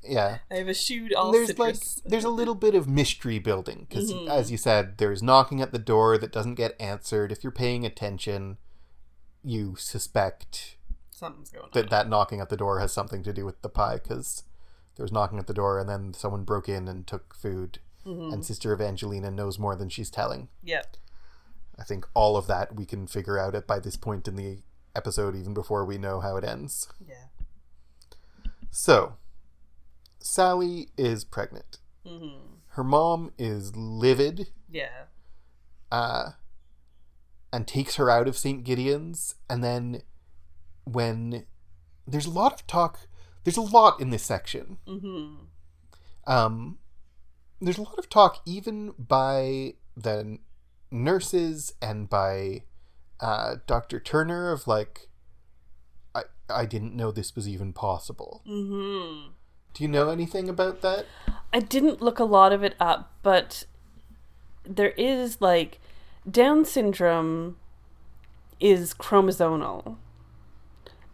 [0.02, 0.38] Yeah.
[0.50, 1.98] I have eschewed all there's citrus.
[2.02, 4.30] like there's a little bit of mystery building because Mhm.
[4.30, 7.86] as you said there's knocking at the door that doesn't get answered if you're paying
[7.86, 8.58] attention
[9.44, 10.78] you suspect
[11.20, 11.70] Something's going on.
[11.74, 14.44] that that knocking at the door has something to do with the pie because
[14.96, 18.32] there was knocking at the door and then someone broke in and took food Mhm.
[18.34, 20.84] and sister evangelina knows more than she's telling Yeah.
[21.78, 24.64] i think all of that we can figure out it by this point in the
[24.96, 27.26] episode even before we know how it ends Yeah.
[28.72, 29.18] so
[30.20, 32.30] sally is pregnant hmm
[32.74, 35.06] her mom is livid Yeah.
[35.92, 36.32] uh,
[37.52, 38.64] and takes her out of St.
[38.64, 39.36] Gideon's.
[39.50, 40.04] And then
[40.92, 41.46] when
[42.08, 43.08] there's a lot of talk,
[43.44, 44.78] there's a lot in this section.
[44.88, 45.36] hmm
[46.28, 46.78] Um,
[47.62, 50.38] there's a lot of talk even by the
[50.92, 52.64] nurses and by
[53.20, 54.00] uh, Dr.
[54.00, 55.10] Turner of like,
[56.16, 58.42] I, I didn't know this was even possible.
[58.46, 59.30] hmm
[59.74, 61.06] Do you know anything about that?
[61.54, 63.66] I didn't look a lot of it up, but
[64.64, 65.80] there is like
[66.30, 67.58] Down syndrome
[68.60, 69.98] is chromosomal.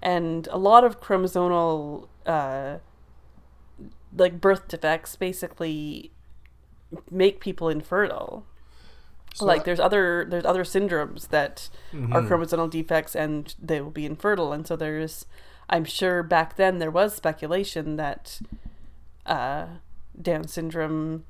[0.05, 2.77] And a lot of chromosomal uh
[4.15, 6.11] like birth defects basically
[7.11, 8.45] make people infertile.
[9.33, 12.27] So like there's other there's other syndromes that are Mhm.
[12.29, 15.25] chromosomal defects and they will be infertile and so there's
[15.69, 18.39] i'm sure back then there was speculation that
[19.25, 19.65] uh
[20.21, 21.25] down syndrome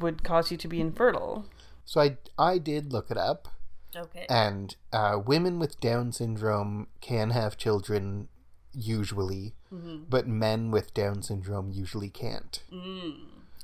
[0.00, 1.46] would cause you to be infertile
[1.84, 3.48] So I, I did look it up.
[3.96, 8.28] Okay And uh, women with Down syndrome can have children
[8.72, 10.04] usually, mm-hmm.
[10.08, 12.62] but men with Down syndrome usually can't.
[12.72, 13.14] mm,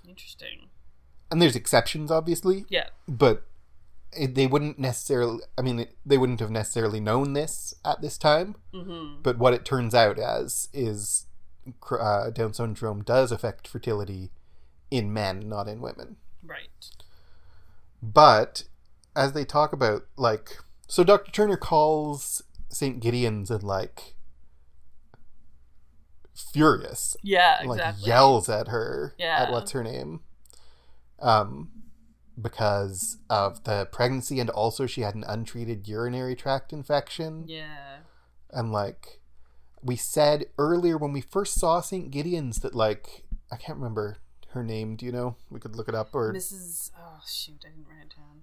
[0.09, 0.69] interesting
[1.31, 3.45] And there's exceptions, obviously, yeah but
[4.17, 8.17] it, they wouldn't necessarily, I mean, it, they wouldn't have necessarily known this at this
[8.19, 9.23] time, mm-hmm.
[9.23, 11.27] but what it turns out as is
[11.91, 14.31] uh, Down syndrome does affect fertility
[14.91, 16.17] in men, not in women.
[16.43, 16.69] right
[18.03, 18.65] But
[19.17, 21.31] as they talk about, like, so Dr.
[21.31, 23.01] Turner calls St.
[23.01, 24.15] Gideon's and, like,
[26.35, 27.17] furious.
[27.23, 29.43] yeah Like, exactly yells at her, Yeah.
[29.43, 30.21] at what's her name.
[31.21, 31.71] Um,
[32.41, 37.45] because of the pregnancy, and also she had an untreated urinary tract infection.
[37.47, 37.99] yeah
[38.51, 39.21] And, like,
[39.83, 42.11] we said earlier when we first saw St.
[42.11, 44.17] Gideon's that, like, I can't remember
[44.51, 44.97] her name.
[44.97, 45.37] Do you know?
[45.51, 46.33] We could look it up or.
[46.33, 48.43] mrs oh shoot i didn't write it down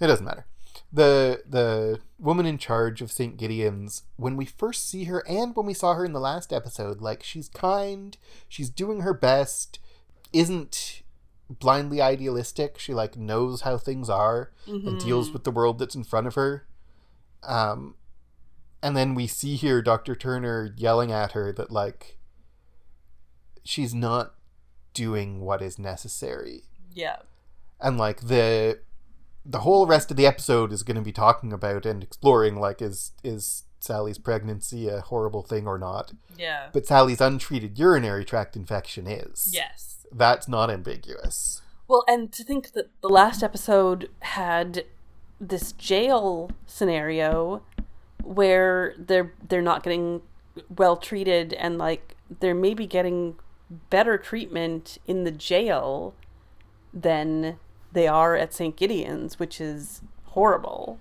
[0.00, 0.46] It doesn't matter.
[0.92, 3.36] The the woman in charge of St.
[3.36, 7.00] Gideon's, when we first see her and when we saw her in the last episode,
[7.00, 8.16] like she's kind,
[8.48, 9.78] she's doing her best,
[10.32, 11.02] isn't
[11.48, 12.78] blindly idealistic.
[12.78, 16.34] She like knows how things are and deals with the world that's in front of
[16.34, 16.66] her.
[17.42, 17.96] Um
[18.82, 20.14] and then we see here Dr.
[20.14, 22.18] Turner yelling at her that like
[23.64, 24.34] she's not
[24.92, 26.64] doing what is necessary.
[26.92, 27.16] Yeah.
[27.80, 28.80] And like the
[29.44, 32.80] the whole rest of the episode is going to be talking about and exploring like
[32.80, 36.12] is is Sally's pregnancy a horrible thing or not?
[36.38, 36.68] Yeah.
[36.72, 39.50] But Sally's untreated urinary tract infection is.
[39.52, 40.06] Yes.
[40.10, 41.60] That's not ambiguous.
[41.86, 44.84] Well, and to think that the last episode had
[45.38, 47.62] this jail scenario
[48.22, 50.22] where they're they're not getting
[50.74, 53.34] well treated and like they're maybe getting
[53.90, 56.14] better treatment in the jail
[56.92, 57.58] than
[57.94, 58.76] they are at St.
[58.76, 61.00] Gideon's, which is horrible.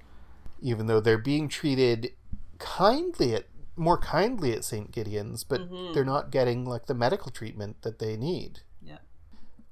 [0.61, 2.13] Even though they're being treated
[2.59, 4.91] kindly at more kindly at St.
[4.91, 5.93] Gideon's, but Mhm.
[5.93, 8.61] they're not getting like the medical treatment that they need.
[8.81, 8.99] Yeah.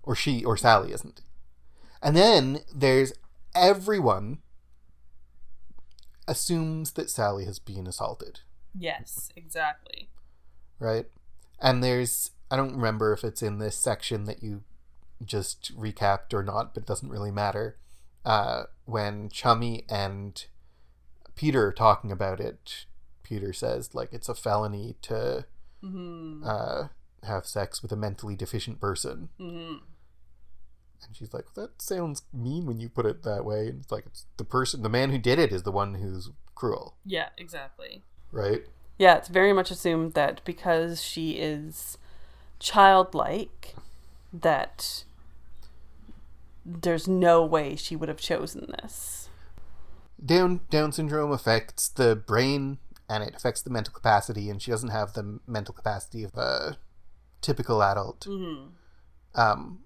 [0.03, 1.21] Or she or Sally isn't.
[2.01, 3.13] And then there's
[3.53, 4.41] everyone
[6.27, 8.39] assumes that Sally has been assaulted,
[8.73, 10.10] Yes, exactly.
[10.79, 11.05] right?
[11.60, 14.63] And there's I don't remember if it's in this section that you
[15.25, 17.77] just recapped or not, but it doesn't really matter.
[18.25, 20.45] Uh, when Chummy and
[21.36, 22.86] Peter are talking about it,
[23.23, 25.45] Peter says like it's a felony to
[25.84, 26.43] Mm-hmm.
[26.45, 26.89] uh,
[27.23, 29.29] have sex with a mentally deficient person.
[29.39, 29.77] Mm-hmm.
[31.03, 33.69] And she's like, that sounds mean when you put it that way.
[33.69, 36.29] And it's like, it's the person, the man who did it is the one who's
[36.53, 38.03] cruel, Yeah, exactly.
[38.31, 38.62] right?
[38.99, 41.97] Yeah, it's very much assumed that because she is
[42.60, 43.73] childlike,
[44.31, 45.03] that
[46.81, 49.29] there's no way she would have chosen this.
[50.23, 52.77] Down Down syndrome affects the brain
[53.10, 56.77] and it affects the mental capacity, and she doesn't have the mental capacity of a
[57.41, 58.21] typical adult.
[58.21, 58.69] Mm-hmm.
[59.39, 59.79] Um,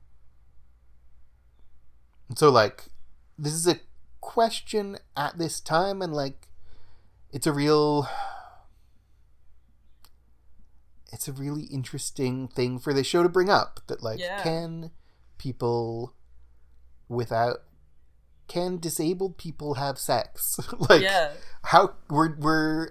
[2.36, 2.86] so like,
[3.38, 3.80] this is a
[4.22, 6.50] question at this time, and like,
[7.32, 8.08] it's a real,
[11.12, 13.80] it's a really interesting thing for the show to bring up.
[13.88, 14.44] That like, Yeah.
[14.44, 14.92] can
[15.40, 16.14] people
[17.10, 17.58] without
[18.48, 20.60] can disabled people have sex?
[20.90, 21.32] like, yeah,
[21.64, 22.90] how we're we're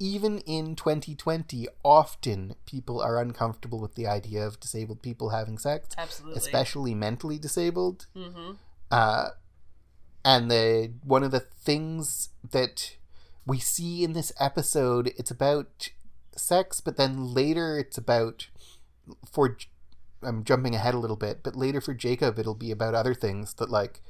[0.00, 5.88] even in 2020 often people are uncomfortable with the idea of disabled people having sex
[5.98, 6.38] absolutely.
[6.38, 8.52] especially mentally disabled Mm-hmm.
[8.90, 9.28] uh
[10.24, 12.96] and the one of the things that
[13.46, 15.90] we see in this episode it's about
[16.34, 18.48] sex but then later it's about
[19.30, 19.58] for
[20.22, 23.54] I'm jumping ahead a little bit but later for Jacob it'll be about other things
[23.54, 24.00] that like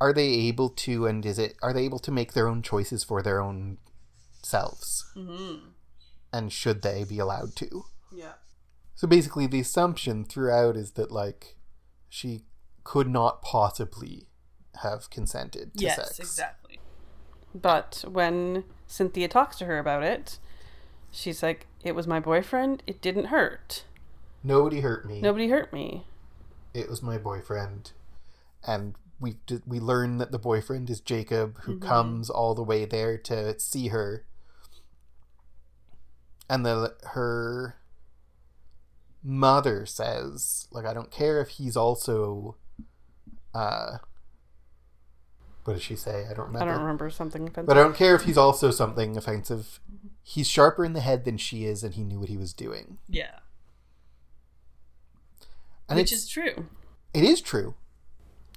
[0.00, 3.04] are they able to and is it are they able to make their own choices
[3.04, 3.78] for their own
[4.42, 5.68] selves Mm-hmm.
[6.32, 8.34] and should they be allowed to Yeah.
[8.94, 11.56] so basically the assumption throughout is that like
[12.08, 12.44] she
[12.84, 14.28] could not possibly
[14.82, 16.78] have consented to Yes, sex exactly.
[17.54, 20.38] But when Cynthia talks to her about it,
[21.10, 22.82] she's like, "It was my boyfriend.
[22.86, 23.84] It didn't hurt.
[24.42, 25.20] Nobody hurt me.
[25.20, 26.06] Nobody hurt me."
[26.74, 27.92] it was my boyfriend.
[28.66, 31.82] And we we learn that the boyfriend is Jacob who Mhm.
[31.82, 34.26] comes all the way there to see her.
[36.50, 37.76] And the her
[39.22, 42.56] mother says like I don't care if he's also
[43.54, 43.98] uh
[45.64, 46.26] what does she say?
[46.30, 47.66] I don't remember I don't remember something offensive.
[47.66, 49.80] but I don't care if he's also something offensive.
[50.22, 52.98] He's sharper in the head than she is and he knew what he was doing.
[53.08, 53.38] Yeah,
[55.88, 56.66] and which is true.
[57.14, 57.74] it is true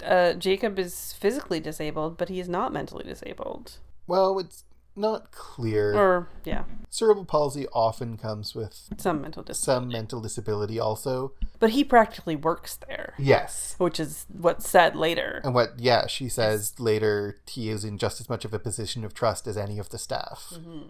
[0.04, 3.78] Uh, Jacob is physically disabled, but he is not mentally disabled.
[4.08, 4.64] well it's
[4.96, 9.94] not clear Or yeah, cerebral palsy often comes with some mental some disability.
[9.94, 15.40] mental disability also But he practically works there, yes which is what's said later.
[15.44, 19.06] and what yeah she says later he is in just as much of a position
[19.06, 20.88] of trust as any of the staff Mm-hmm.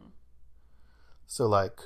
[1.27, 1.79] so like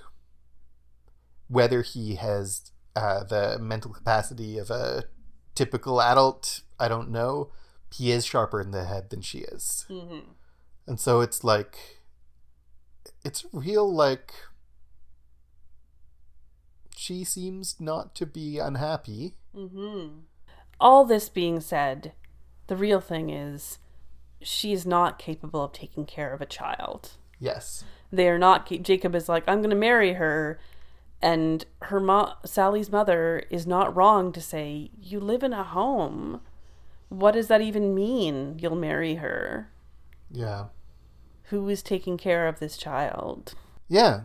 [1.48, 5.04] whether he has uh, the mental capacity of a
[5.56, 7.52] typical adult i don't know
[7.94, 10.32] he is sharper in the head than she is Mm-hmm.
[10.88, 12.00] and so it's like
[13.24, 14.34] it's real like
[16.96, 20.22] she seems not to be unhappy Mm-hmm.
[20.80, 22.14] All this being said,
[22.66, 23.78] the real thing is
[24.42, 27.12] she is not capable of taking care of a child.
[27.40, 28.68] yes They are not.
[28.82, 30.60] Jacob is like, I'm going to marry her,
[31.24, 36.42] and her mo- Sally's mother is not wrong to say, "You live in a home.
[37.10, 38.58] What does that even mean?
[38.60, 39.70] You'll marry her.
[40.32, 40.66] yeah
[41.50, 43.54] Who is taking care of this child?"
[43.90, 44.22] yeah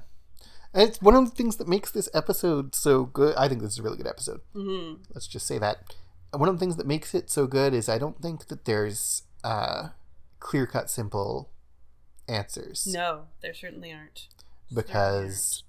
[0.74, 3.72] and it's one of the things that makes this episode so good i think this
[3.72, 5.02] is a really good episode Mm-hmm.
[5.14, 5.94] let's just say that
[6.32, 9.22] one of the things that makes it so good is i don't think that there's
[9.44, 9.88] uh
[10.40, 11.50] clear cut simple
[12.28, 14.28] answers No, there certainly aren't.
[14.74, 15.64] because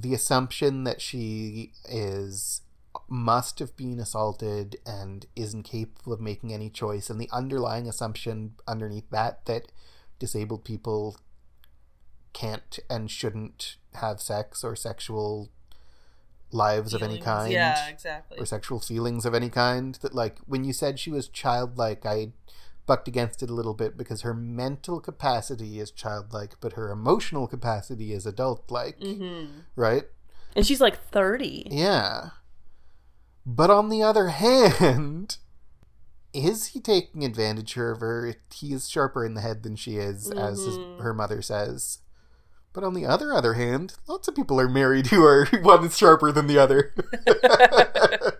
[0.00, 2.60] the assumption that she is
[3.08, 8.52] must have been assaulted and isn't capable of making any choice and the underlying assumption
[8.66, 9.70] underneath that that
[10.18, 11.16] disabled people
[12.32, 15.50] can't and shouldn't have sex or sexual
[16.52, 18.38] lives of any kind Yeah, exactly.
[18.38, 22.32] or sexual feelings of any kind that like when you said she was childlike i
[22.86, 27.46] bucked against it a little bit because her mental capacity is childlike but her emotional
[27.46, 29.46] capacity is adult like Mm-hmm.
[29.74, 30.04] right
[30.54, 31.66] And she's like 30.
[31.70, 32.30] yeah
[33.44, 35.36] but on the other hand
[36.32, 40.30] is he taking advantage of her he is sharper in the head than she is
[40.30, 41.00] as his, Mhm.
[41.00, 41.98] her mother says
[42.72, 45.96] but on the other other hand lots of people are married who are one is
[45.96, 46.92] sharper than the other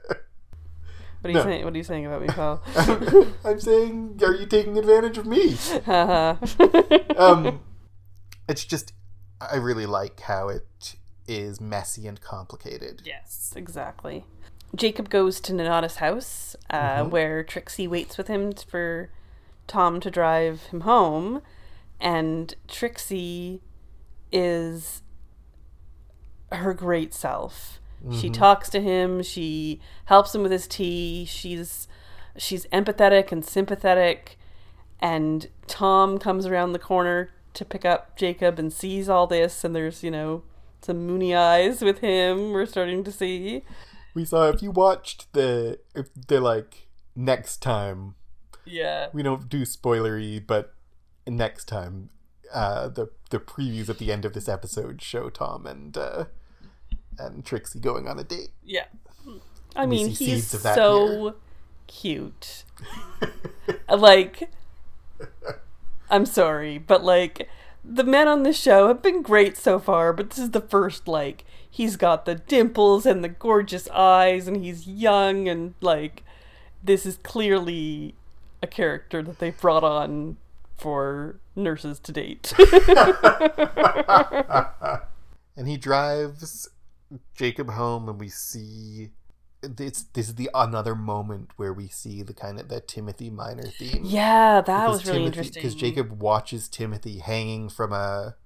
[1.26, 1.50] What are you No.
[1.50, 1.64] saying?
[1.64, 2.62] What are you saying about me, Paul?
[3.44, 5.56] I'm saying, are you taking advantage of me?
[7.18, 7.60] Um,
[8.48, 8.92] it's just,
[9.40, 10.94] I really like how it
[11.26, 13.02] is messy and complicated.
[13.04, 14.24] yes, exactly.
[14.74, 17.10] Jacob goes to Nonnatus house, uh, Mhm.
[17.10, 19.10] where Trixie waits with him for
[19.66, 21.40] Tom to drive him home,
[22.00, 23.62] and Trixie
[24.30, 25.02] is
[26.52, 27.80] her great self.
[28.12, 28.34] She Mhm.
[28.34, 29.22] talks to him.
[29.22, 31.24] She helps him with his tea.
[31.24, 31.88] She's
[32.36, 34.38] she's empathetic and sympathetic.
[35.00, 39.64] And Tom comes around the corner to pick up Jacob and sees all this.
[39.64, 40.42] And there's you know
[40.82, 42.52] some moony eyes with him.
[42.52, 43.62] We're starting to see.
[44.14, 48.14] We saw if you watched the, if they're like next time.
[48.64, 49.08] Yeah.
[49.12, 50.74] We don't do spoilery, but
[51.26, 52.10] next time,
[52.52, 56.24] uh, the the previews at the end of this episode show Tom and uh,
[57.18, 58.50] and Trixie going on a date.
[58.64, 58.86] Yeah.
[59.74, 61.34] I mean, he's so
[61.86, 62.64] cute.
[63.88, 64.48] Uh, like,
[66.08, 67.48] I'm sorry, but like,
[67.84, 71.08] the men on this show have been great so far, but this is the first,
[71.08, 76.22] like, he's got the dimples and the gorgeous eyes, and he's young, and like,
[76.82, 78.14] this is clearly
[78.62, 80.38] a character that they brought on
[80.76, 82.52] for nurses to date.
[85.56, 86.68] and he drives
[87.34, 89.10] Jacob home, and we see
[89.62, 93.64] it's this is the another moment where we see the kind of the Timothy Minor
[93.64, 94.02] theme.
[94.04, 95.62] yeah, that was really Timothy, interesting.
[95.62, 98.36] because Jacob watches Timothy hanging from a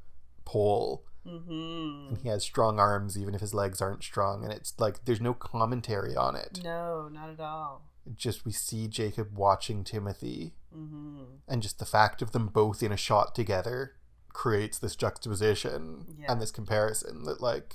[0.45, 4.75] pole, hmm and he has strong arms even if his legs aren't strong, and it's
[4.79, 6.61] like there's no commentary on it.
[6.65, 7.83] No, not at all.
[8.17, 12.93] Just we see Jacob watching Timothy, hmm and just the fact of them both in
[12.93, 13.95] a shot together
[14.33, 16.33] creates this juxtaposition Yeah.
[16.33, 17.75] and this comparison that like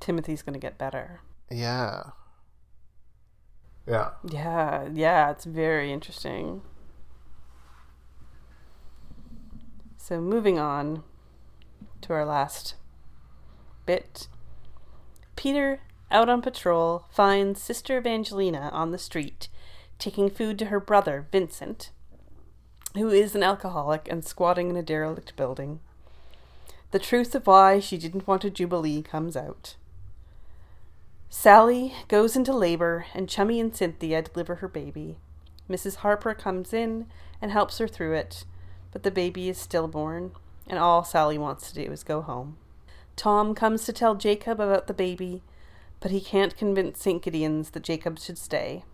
[0.00, 1.20] Timothy's gonna get better.
[1.50, 2.10] yeah
[3.86, 6.62] yeah Yeah, yeah, it's very interesting.
[9.96, 11.02] So moving on
[12.02, 12.74] to our last
[13.86, 14.28] bit.
[15.34, 15.80] Peter,
[16.10, 19.48] out on patrol, finds Sister Evangelina on the street,
[19.98, 21.90] taking food to her brother, Vincent,
[22.94, 25.80] who is an alcoholic and squatting in a derelict building.
[26.92, 29.76] The truth of why she didn't want a jubilee comes out.
[31.28, 35.18] Sally goes into labor, and Chummy and Cynthia deliver her baby.
[35.68, 35.96] Mrs.
[35.96, 37.06] Harper comes in
[37.42, 38.44] and helps her through it,
[38.92, 40.32] but the baby is stillborn,
[40.66, 42.56] and all Sally wants to do is go home.
[43.16, 45.42] Tom comes to tell Jacob about the baby,
[46.00, 47.22] but he can't convince St.
[47.22, 48.84] Gideon's that Jacob should stay.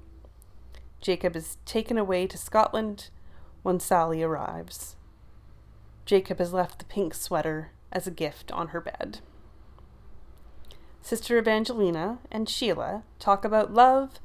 [1.01, 3.11] Jacob is taken away to Scotland
[3.63, 4.97] when Sally arrives.
[6.07, 9.19] Jacob has left the pink sweater as a gift on her bed.
[11.03, 14.21] Sister Evangelina and Sheila talk about love,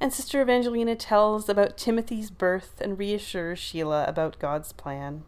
[0.00, 5.22] and Sister Evangelina tells about Timothy's birth and reassures Sheila about God's plan.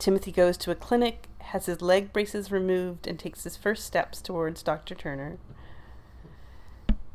[0.00, 4.20] Timothy goes to a clinic, has his leg braces removed, and takes his first steps
[4.20, 4.96] towards Dr.
[4.96, 5.38] Turner.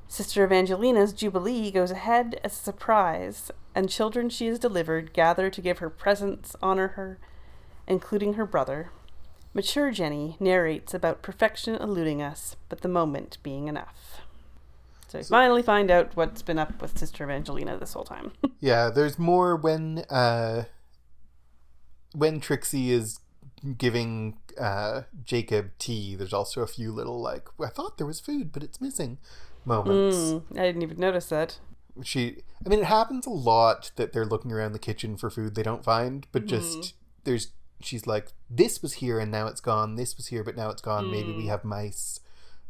[0.08, 5.62] Sister Evangelina's Jubilee goes ahead as a surprise, and children she has delivered gather to
[5.62, 7.20] give her presents, honor her,
[7.88, 8.92] including her brother.
[9.56, 14.22] Mature Jenny narrates about perfection eluding us, but the moment being enough.
[15.08, 18.34] So we finally find out what's been up with Sister Evangelina this whole time.
[18.60, 20.66] yeah there's more when uh
[22.14, 23.20] when trixie is
[23.78, 28.52] giving uh jacob tea there's also a few little like i thought there was food
[28.52, 29.18] but it's missing
[29.66, 31.60] moments Mm, I didn't even notice that.
[32.04, 35.56] she i mean it happens a lot that they're looking around the kitchen for food
[35.56, 36.94] they don't find but just
[37.26, 37.52] there's
[37.82, 40.82] she's like this was here and now it's gone this was here but now it's
[40.82, 42.20] gone maybe we have mice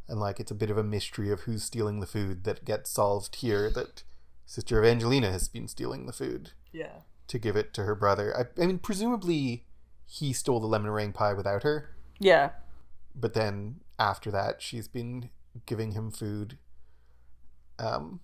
[0.07, 2.89] and like it's a bit of a mystery of who's stealing the food that gets
[2.89, 4.03] solved here that
[4.45, 7.01] sister evangelina has been stealing the food Yeah.
[7.27, 9.65] to give it to her brother i, I mean presumably
[10.05, 12.51] he stole the lemon meringue pie without her Yeah.
[13.15, 15.29] but then after that, she's been
[15.65, 16.57] giving him food.
[17.79, 18.19] Um,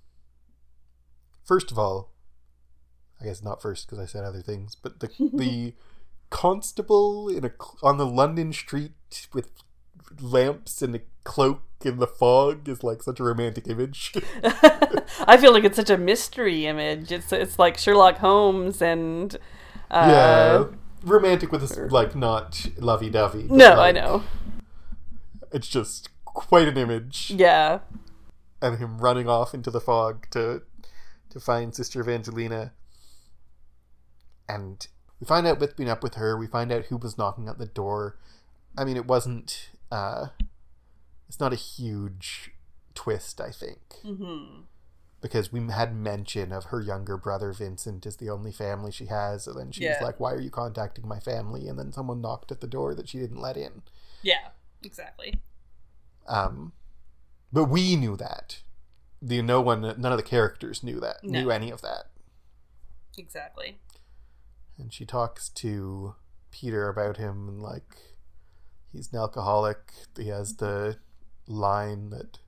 [1.46, 2.12] first of all,
[3.22, 5.74] I guess not first because I said other things, but the the
[6.32, 7.52] constable in a
[7.84, 9.52] on the London street with
[10.20, 14.14] lamps and a cloak in the fog is like such a romantic image.
[15.28, 17.12] I feel like it's such a mystery image.
[17.12, 19.36] It's it's like Sherlock Holmes and
[19.92, 20.66] uh, yeah,
[21.04, 23.44] romantic with a, s- like not lovey dovey.
[23.50, 24.24] No, I know.
[25.52, 27.80] It's just quite an image, Yeah.
[28.62, 30.62] and him running off into the fog to
[31.30, 32.72] to find Sister Evangelina.
[34.48, 34.86] And
[35.22, 36.36] we find out what's been up with her.
[36.36, 38.18] We find out who was knocking at the door.
[38.78, 39.70] I mean, it wasn't.
[39.92, 40.28] uh
[41.30, 42.52] It's not a huge
[42.96, 43.80] twist, I think.
[44.04, 44.62] Mm-hmm.
[45.22, 49.46] because we had mention of her younger brother Vincent is the only family she has,
[49.46, 50.04] and then she was Yeah.
[50.04, 53.08] like, "Why are you contacting my family?" And then someone knocked at the door that
[53.08, 53.84] she didn't let in.
[54.24, 54.50] Yeah.
[54.84, 55.40] Exactly.
[56.28, 56.74] Um,
[57.54, 58.64] but we knew that.
[59.22, 61.40] The no one, none of the characters knew that, No.
[61.42, 62.08] knew any of that.
[63.16, 63.78] Exactly.
[64.82, 66.16] And she talks to
[66.50, 67.96] Peter about him and like
[68.92, 69.94] he's an alcoholic.
[70.18, 70.98] He has the
[71.48, 72.40] line that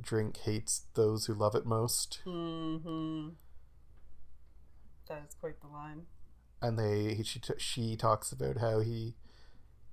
[0.00, 2.20] drink hates those who love it most.
[2.26, 3.28] Mm-hmm.
[5.08, 6.06] That is quite the line.
[6.62, 9.16] and they she she talks about how he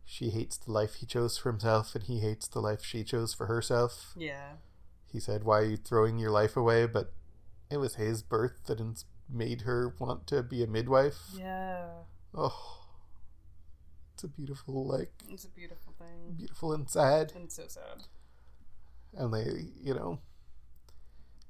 [0.05, 3.33] she hates the life he chose for himself and he hates the life she chose
[3.33, 4.13] for herself.
[4.15, 4.53] Yeah.
[5.11, 7.11] He said, "Why are you throwing your life away?" But
[7.69, 11.17] it was his birth that ins- made her want to be a midwife.
[11.37, 11.85] Yeah.
[12.35, 12.85] Oh,
[14.13, 16.35] it's a beautiful, like It's a beautiful thing.
[16.37, 17.33] beautiful and sad.
[17.35, 18.03] And so sad.
[19.13, 20.19] And they, you know,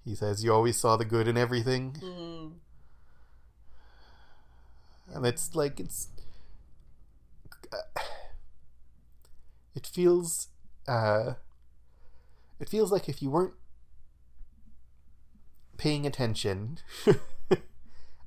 [0.03, 2.53] he says, "You always saw the good in everything." Mm-hmm.
[5.15, 6.07] and it's like it's
[9.75, 10.47] it feels
[10.88, 11.34] uh
[12.59, 13.53] it feels like if you weren't
[15.77, 16.77] paying attention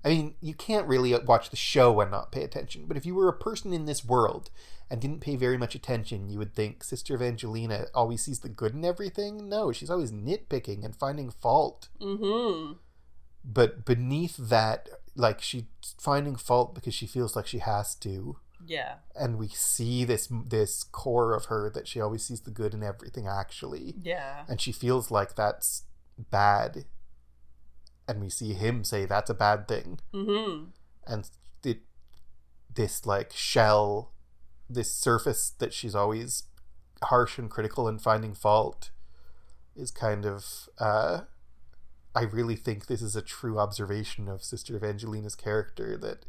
[0.04, 3.14] I mean, you can't really watch the show and not pay attention, but if you
[3.14, 4.50] were a person in this world
[4.90, 8.74] and didn't pay very much attention, you would think Sister Evangelina always sees the good
[8.74, 9.48] in everything.
[9.48, 12.74] No, she's always nitpicking and finding fault Mm-hmm.
[13.44, 15.64] but beneath that like she's
[15.98, 18.36] finding fault because she feels like she has to
[18.66, 18.96] Yeah.
[19.18, 22.82] and we see this this core of her that she always sees the good in
[22.82, 24.44] everything actually Yeah.
[24.48, 25.84] and she feels like that's
[26.30, 26.84] bad
[28.08, 30.64] and we see him say that's a bad thing Mm-hmm.
[31.06, 31.30] and
[31.64, 31.80] it
[32.74, 34.12] this like shell
[34.68, 36.44] this surface that she's always
[37.04, 38.90] harsh and critical and finding fault
[39.76, 41.20] is kind of uh
[42.16, 46.26] I really think this is a true observation of Sister Evangelina's character that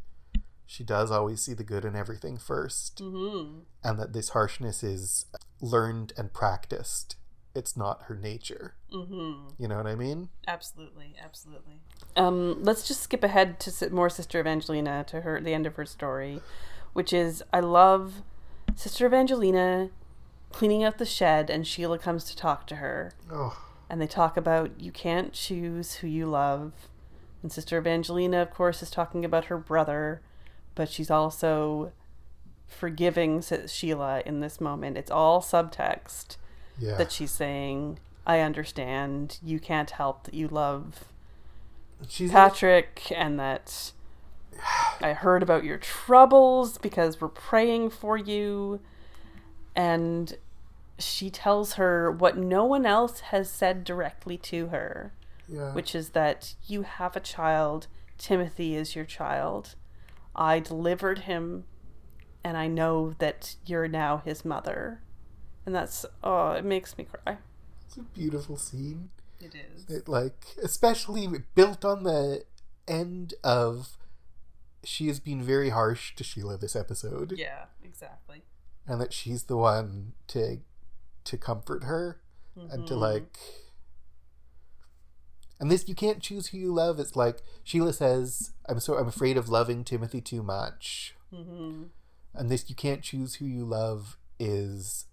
[0.66, 3.60] she does always see the good in everything first Mm-hmm.
[3.84, 5.26] and that this harshness is
[5.60, 7.16] learned and practiced
[7.56, 9.48] it's not her nature Mm-hmm.
[9.58, 11.80] you know what i mean Absolutely, absolutely.
[12.16, 15.84] Um, let's just skip ahead to more Sister Evangelina to her the end of her
[15.84, 16.40] story,
[16.94, 18.22] which is I love
[18.74, 19.90] Sister Evangelina
[20.52, 23.58] cleaning out the shed, and Sheila comes to talk to her, oh
[23.90, 26.72] and they talk about you can't choose who you love,
[27.42, 30.22] and Sister Evangelina, of course, is talking about her brother,
[30.74, 31.92] but she's also
[32.66, 34.96] forgiving Sheila in this moment.
[34.96, 36.36] It's all subtext
[36.78, 39.38] yeah that she's saying, I understand.
[39.42, 41.04] You can't help that you love
[42.08, 43.92] she's Patrick and that
[45.00, 48.80] I heard about your troubles because we're praying for you.
[49.74, 50.36] And
[50.98, 55.12] she tells her what no one else has said directly to her,
[55.48, 57.86] yeah which is that you have a child.
[58.18, 59.74] Timothy is your child.
[60.34, 61.64] I delivered him,
[62.42, 65.00] and I know that you're now his mother.
[65.66, 67.38] And that's, oh, it makes me cry.
[67.84, 69.10] it's a beautiful scene
[69.40, 69.84] It is.
[69.90, 72.44] It like especially built on the
[72.88, 73.98] end of
[74.84, 78.42] she has been very harsh to Sheila this episode Yeah, exactly.
[78.86, 80.58] and that she's the one to
[81.24, 82.20] to comfort her
[82.54, 83.00] and to Mhm.
[83.00, 83.38] like
[85.58, 89.08] and this you can't choose who you love it's like Sheila says I'm so I'm
[89.08, 91.88] afraid of loving Timothy too much Mhm.
[92.34, 95.06] and this you can't choose who you love is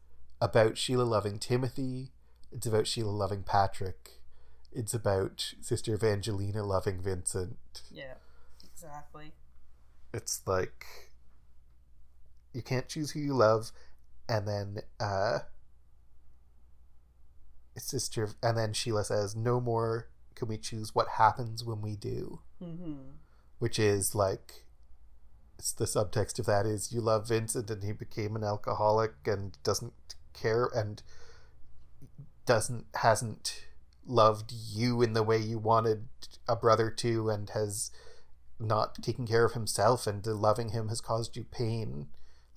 [0.44, 2.12] about Sheila loving Timothy.
[2.52, 4.20] It's about Sheila loving Patrick.
[4.74, 7.58] It's about Sister Evangelina loving Vincent.
[7.89, 8.16] Yeah,
[8.64, 9.32] exactly.
[10.14, 10.86] It's like
[12.52, 13.72] you can't choose who you love,
[14.28, 15.39] and then uh,
[17.78, 22.41] Sister, and then Sheila says, "No more can we choose what happens when we do,"
[22.62, 22.94] Mm-hmm.
[23.60, 24.66] which is like
[25.58, 29.58] it's the subtext of that is you love Vincent and he became an alcoholic and
[29.64, 29.94] doesn't
[30.34, 31.02] care and
[32.46, 33.66] doesn't hasn't
[34.06, 36.06] loved you in the way you wanted
[36.48, 37.90] a brother to and has
[38.60, 42.08] not taken care of himself and loving him has caused you pain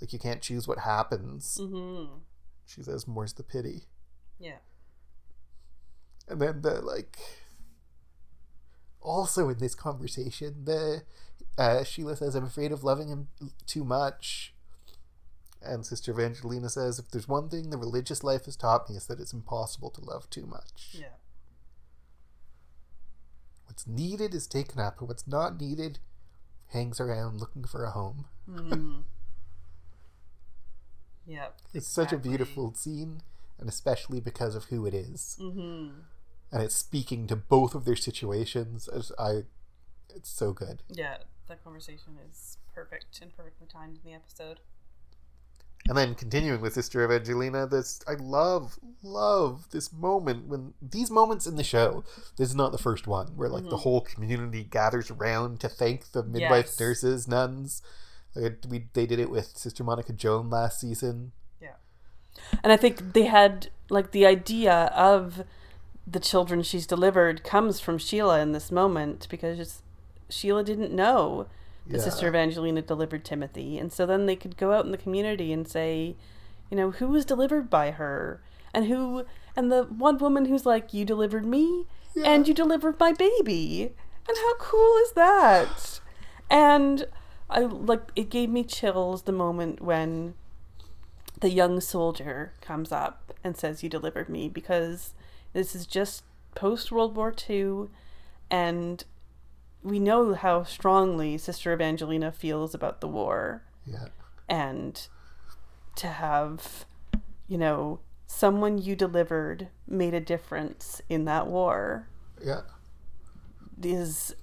[0.01, 2.14] like you can't choose what happens Mm-hmm.
[2.66, 3.85] she says more's the pity
[4.41, 4.59] Yeah.
[6.29, 7.16] and then the like
[9.01, 11.03] also in this conversation the
[11.57, 13.29] uh, sheila says i'm afraid of loving him
[13.66, 14.53] too much
[15.62, 19.07] and sister evangelina says if there's one thing the religious life has taught me is
[19.07, 21.14] that it's impossible to love too much Yeah.
[23.66, 25.98] what's needed is taken up and what's not needed
[26.68, 29.00] hangs around looking for a home Mm-hmm.
[31.26, 31.57] yep.
[31.74, 33.20] it's such a beautiful scene
[33.59, 35.88] and especially because of who it is Mm-hmm.
[36.52, 39.42] and it's speaking to both of their situations as i
[40.14, 41.18] it's so good Yeah.
[41.48, 44.59] That conversation is perfect and perfectly timed in the episode.
[45.89, 51.47] And then continuing with Sister Evangelina, this I love, love this moment when these moments
[51.47, 52.03] in the show.
[52.37, 53.80] This is not the first one where like the Mhm.
[53.82, 56.80] whole community gathers around to thank the midwife, Yes.
[56.80, 57.82] nurses, nuns.
[58.34, 61.32] Like we, they did it with Sister Monica Joan last season.
[61.61, 61.76] Yeah,
[62.62, 65.45] and I think they had like the idea of
[66.07, 69.82] the children she's delivered comes from Sheila in this moment because
[70.28, 71.47] Sheila didn't know
[71.89, 72.03] that Yeah.
[72.03, 73.78] Sister Evangelina delivered Timothy.
[73.78, 76.16] And so then they could go out in the community and say,
[76.70, 78.41] you know, who was delivered by her?
[78.74, 79.24] And who,
[79.55, 82.30] and the one woman who's like, you delivered me Yeah.
[82.30, 83.93] and you delivered my baby.
[84.28, 86.01] And how cool is that?
[86.51, 87.07] And
[87.49, 90.34] I like, it gave me chills the moment when
[91.41, 95.14] the young soldier comes up and says, You delivered me, because
[95.53, 96.24] this is just
[96.57, 97.89] post World War II,
[98.51, 99.05] and
[99.87, 103.62] we know how strongly Sister Evangelina feels about the war.
[103.87, 104.09] Yeah,
[104.49, 105.07] And
[105.95, 106.84] to have,
[107.47, 112.09] you know, someone you delivered made a difference in that war
[112.45, 112.62] yeah,
[113.80, 114.34] is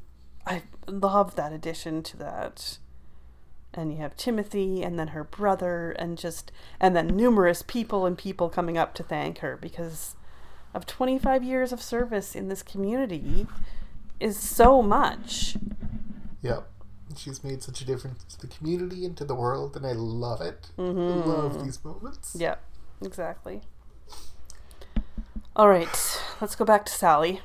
[0.48, 2.78] I love that addition to that.
[3.74, 8.18] And you have Timothy and then her brother and just and then numerous people and
[8.18, 10.16] people coming up to thank her because
[10.74, 13.46] of 25 years of service in this community
[14.20, 15.57] is so much.
[16.41, 16.70] Yep.
[17.16, 20.41] She's made such a difference to the community and to the world, and I love
[20.41, 20.72] it.
[20.78, 21.24] Mhm.
[21.24, 22.36] I love these moments.
[22.39, 22.59] Yep,
[23.03, 23.61] exactly.
[25.55, 27.41] All right, let's go back to Sally.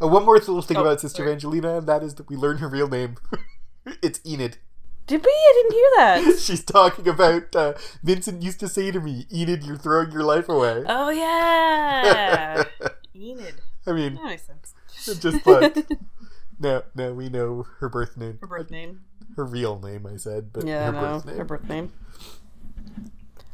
[0.00, 1.30] Uh, one more little thing Oh, about Sister sorry.
[1.30, 3.16] Evangelina, and that is that we learn her real name.
[4.02, 4.58] it's Enid.
[5.06, 5.30] Did we?
[5.32, 5.90] I didn't hear
[6.34, 6.38] that.
[6.42, 10.50] She's talking about uh, Vincent used to say to me, "Enid, you're throwing your life
[10.50, 12.64] away." Oh yeah,
[13.16, 13.54] Enid.
[13.86, 14.74] I mean, That makes sense.
[15.20, 15.76] just like
[16.60, 19.00] now, now we know her birth name, Her birth name.
[19.36, 20.06] her real name.
[20.06, 21.36] I said, but Yeah, her no, birth name.
[21.36, 21.92] her birth name.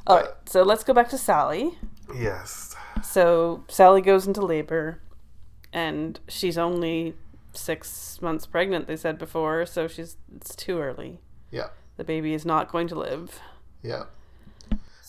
[0.07, 1.79] All right, so let's go back to Sally.
[2.15, 2.75] yes.
[3.03, 5.01] So Sally goes into labor,
[5.73, 7.15] and she's only
[7.53, 8.87] six months pregnant.
[8.87, 11.21] They said before, so she's it's too early.
[11.51, 11.69] Yeah.
[11.97, 13.41] The baby is not going to live.
[13.83, 14.05] Yeah.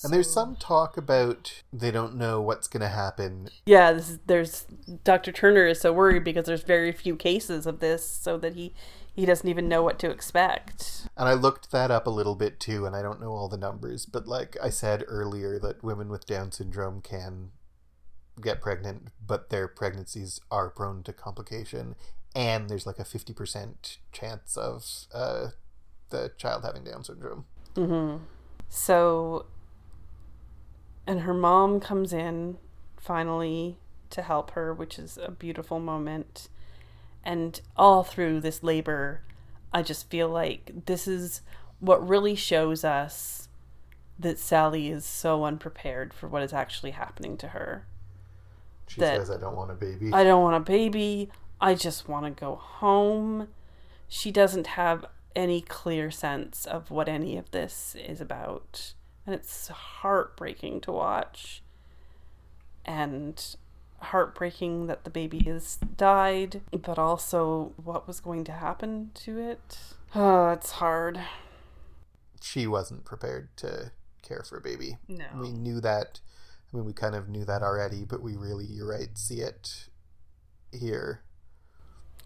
[0.04, 3.50] And there's some talk about they don't know what's going to happen.
[3.66, 4.66] Yeah, is, there's
[5.04, 5.32] Dr.
[5.32, 8.74] Turner is so worried because there's very few cases of this, so that he
[9.16, 11.08] he doesn't even know what to expect.
[11.16, 13.58] And I looked that up a little bit too, and I don't know all the
[13.58, 17.52] numbers, but like I said earlier, that women with Down syndrome can
[18.42, 21.96] get pregnant, but their pregnancies are prone to complication,
[22.36, 24.84] and there's like a 50% chance of
[25.14, 25.48] uh,
[26.10, 27.46] the child having Down syndrome.
[27.76, 28.24] Mm-hmm.
[28.68, 29.46] So,
[31.08, 32.58] and her mom comes in
[32.98, 33.78] finally
[34.12, 36.50] to help her, which is a beautiful moment.
[37.24, 39.22] And all through this labor,
[39.74, 41.42] I just feel like this is
[41.80, 43.50] what really shows us
[44.18, 47.86] that Sally is so unprepared for what is actually happening to her.
[48.88, 50.12] She That- says, I don't want a baby.
[50.14, 51.30] I don't want a baby.
[51.60, 53.50] I just want to go home.
[54.08, 58.94] She doesn't have any clear sense of what any of this is about.
[59.26, 61.64] And it's heartbreaking to watch.
[62.84, 63.44] And
[64.00, 69.80] heartbreaking that the baby has died, but also what was going to happen to it.
[70.14, 71.20] Oh, it's hard.
[72.42, 74.98] she wasn't prepared to care for a baby.
[75.08, 75.26] No.
[75.40, 76.20] We knew that.
[76.72, 79.88] I mean, we kind of knew that already, but we really, you're right, see it
[80.72, 81.22] here.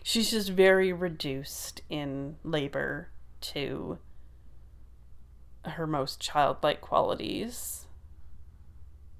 [0.03, 3.09] She's just very reduced in labor
[3.41, 3.99] to
[5.71, 7.85] her most childlike qualities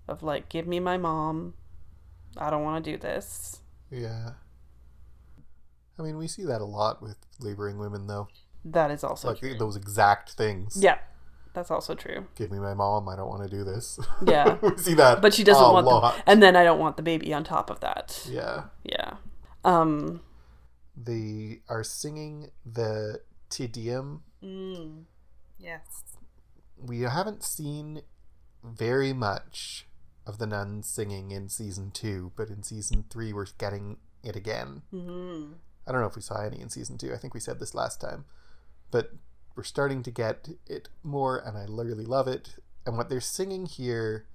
[0.07, 1.53] of like give me my mom
[2.37, 4.31] i don't want to do this Yeah.
[5.97, 8.29] I mean, we see that a lot with laboring women, though.
[8.63, 9.57] that is also like true.
[9.57, 10.77] those exact things.
[10.81, 10.99] yeah
[11.53, 12.27] that's also true.
[12.35, 13.09] Give me my mom.
[13.09, 13.99] I don't want to do this.
[14.25, 14.57] Yeah.
[14.61, 15.19] we see that.
[15.21, 16.15] But she doesn't a want lot.
[16.15, 18.25] the, and then I don't want the baby on top of that.
[18.29, 18.65] Yeah.
[18.83, 19.15] Yeah.
[19.65, 20.21] Um.
[20.95, 24.21] They are singing the Te Deum.
[24.43, 25.03] Mm.
[25.57, 25.81] Yes.
[26.82, 28.01] We haven't seen
[28.63, 29.88] very much
[30.25, 34.84] of the nuns singing in season two, but in season three we're getting it again.
[34.93, 35.53] Mm-hmm.
[35.88, 37.13] I don't know if we saw any in season two.
[37.13, 38.25] I think we said this last time,
[38.91, 39.11] but
[39.55, 42.55] we're starting to get it more, and I really love it.
[42.86, 44.27] And what they're singing here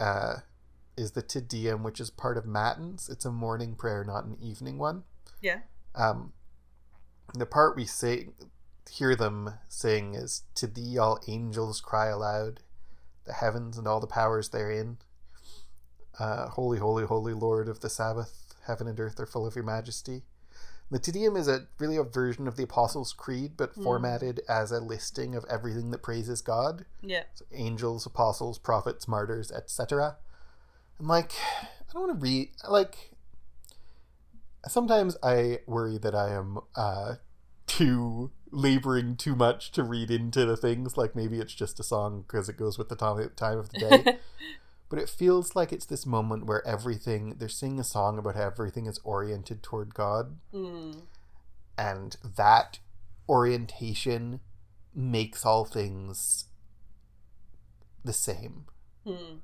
[0.00, 0.38] uh,
[0.96, 3.08] is the Te Deum, which is part of Matins.
[3.08, 5.04] It's a morning prayer, not an evening one.
[5.40, 5.60] Yeah.
[5.94, 6.32] Um,
[7.34, 8.34] the part we sing,
[8.90, 12.60] hear them sing is "To Thee all angels cry aloud,
[13.24, 14.98] the heavens and all the powers therein.
[16.18, 19.64] Uh, holy, holy, holy Lord of the Sabbath, heaven and earth are full of Your
[19.64, 20.24] Majesty."
[20.90, 23.82] The Te Deum is a really a version of the Apostles' Creed, but Mm.
[23.82, 27.24] formatted as a listing of everything that praises God Yeah.
[27.34, 30.16] so angels, apostles, prophets, martyrs, etc.
[30.98, 33.12] And like, I don't want to read like.
[34.66, 37.16] Sometimes I worry that I am uh,
[37.66, 40.96] too laboring too much to read into the things.
[40.96, 43.78] Like maybe it's just a song because it goes with the time time of the
[43.78, 44.18] day.
[44.88, 48.46] but it feels like it's this moment where everything they're singing a song about how
[48.46, 51.02] everything is oriented toward God mm.
[51.76, 52.78] and that
[53.28, 54.40] orientation
[54.94, 56.46] makes all things
[58.04, 58.64] the same
[59.06, 59.38] Mm.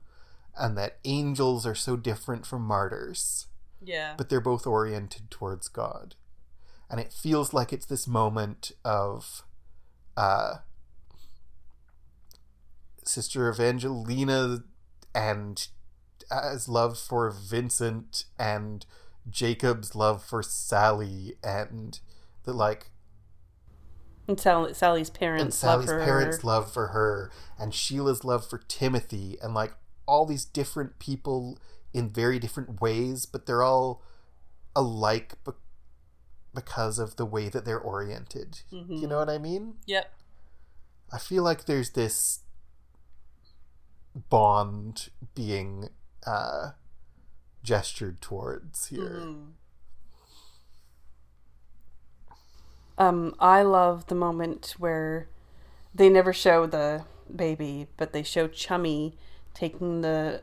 [0.59, 3.46] and that angels are so different from martyrs
[3.82, 4.14] Yeah.
[4.18, 6.16] but they're both oriented towards god
[6.91, 9.43] and it feels like it's this moment of
[10.16, 10.57] uh
[13.05, 14.64] sister evangelina
[15.14, 15.68] and
[16.30, 18.87] as love for vincent and
[19.30, 22.01] jacob's love for sally and
[22.45, 22.91] the like
[24.26, 26.05] And Sally, Sally's parents and Sally's love her.
[26.05, 29.74] parents' love for her, and Sheila's love for Timothy, and like
[30.07, 31.59] all these different people
[31.93, 34.03] in very different ways, but they're all
[34.74, 35.53] alike be-
[36.55, 38.62] because of the way that they're oriented.
[38.72, 39.00] Mhm.
[39.00, 39.78] You know what I mean?
[39.86, 40.12] Yep.
[41.12, 42.40] I feel like there's this
[44.30, 45.88] bond being
[46.26, 46.70] uh,
[47.62, 49.20] gestured towards here.
[49.20, 49.52] Mhm.
[52.96, 55.28] Um, I love the moment where
[55.94, 59.16] they never show the baby, but they show Chummy
[59.52, 60.42] taking the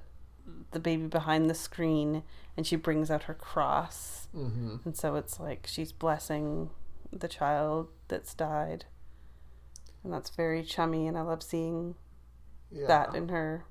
[0.72, 2.24] the baby behind the screen,
[2.58, 6.70] and she brings out her cross, hmm and so it's like she's blessing
[7.12, 8.86] the child that's died,
[10.04, 11.96] and that's very chummy, and I love seeing
[12.72, 12.88] Yeah.
[12.88, 13.66] that in her.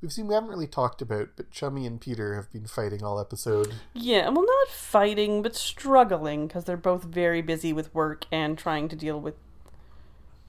[0.00, 3.20] We've seen we haven't really talked about, but Chummy and Peter have been fighting all
[3.20, 3.72] episode.
[3.94, 8.88] Yeah, well, not fighting, but struggling because they're both very busy with work and trying
[8.88, 9.36] to deal with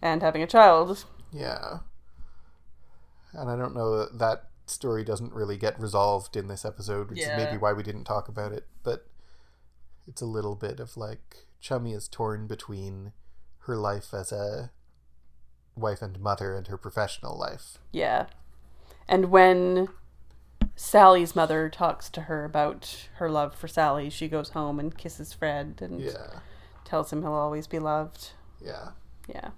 [0.01, 1.05] and having a child.
[1.31, 1.79] Yeah.
[3.31, 7.19] And I don't know that that story doesn't really get resolved in this episode, which
[7.19, 7.37] Yeah.
[7.37, 8.65] is maybe why we didn't talk about it.
[8.83, 9.07] But
[10.07, 13.13] it's a little bit of like Chummy is torn between
[13.59, 14.71] her life as a
[15.75, 17.77] wife and mother and her professional life.
[17.91, 18.27] Yeah.
[19.07, 19.89] And when
[20.75, 25.33] Sally's mother talks to her about her love for Sally, she goes home and kisses
[25.33, 26.39] Fred and Yeah.
[26.85, 28.31] tells him he'll always be loved.
[28.61, 28.91] Yeah.
[29.27, 29.51] Yeah.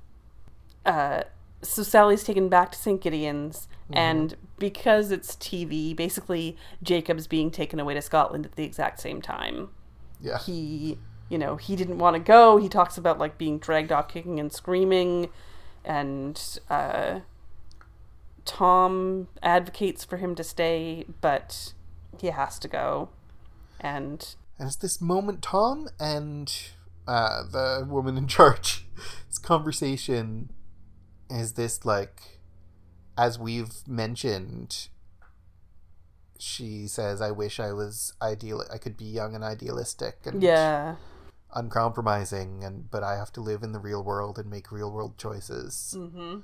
[0.86, 1.24] Uh,
[1.66, 3.02] so Sally's taken back to St.
[3.02, 9.00] Gideon's, and because it's TV, basically Jacob's being taken away to Scotland at the exact
[9.00, 9.70] same time.
[10.22, 10.40] Yeah.
[10.40, 10.98] He,
[11.30, 12.58] you know, he didn't want to go.
[12.58, 15.30] He talks about like being dragged off kicking and screaming,
[15.84, 17.20] and uh,
[18.46, 21.74] Tom advocates for him to stay, but
[22.20, 23.10] he has to go.
[23.80, 26.52] And And it's this moment Tom and
[27.08, 28.86] uh, the woman in charge,
[29.28, 30.50] this conversation
[31.30, 32.40] is this like,
[33.18, 34.88] as we've mentioned,
[36.38, 40.96] she says, I wish I was ideal, I could be young and idealistic and yeah,
[41.54, 45.18] uncompromising, and but I have to live in the real world and make real world
[45.18, 45.96] choices.
[45.98, 46.40] mm-hmm.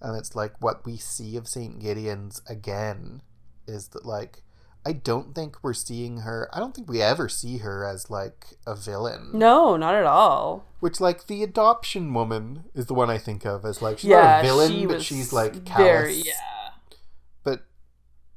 [0.00, 1.78] And it's like what we see of St.
[1.78, 3.22] Gideon's again
[3.68, 4.42] is that, like,
[4.84, 8.46] I don't think we're seeing her, I don't think we ever see her as, like,
[8.66, 9.30] a villain.
[9.32, 10.64] no, not at all.
[10.80, 14.20] Which, like, the adoption woman is the one I think of as, like, she's yeah,
[14.22, 15.86] not a villain, she but she's, like, callous.
[15.88, 16.70] very yeah.
[17.44, 17.64] But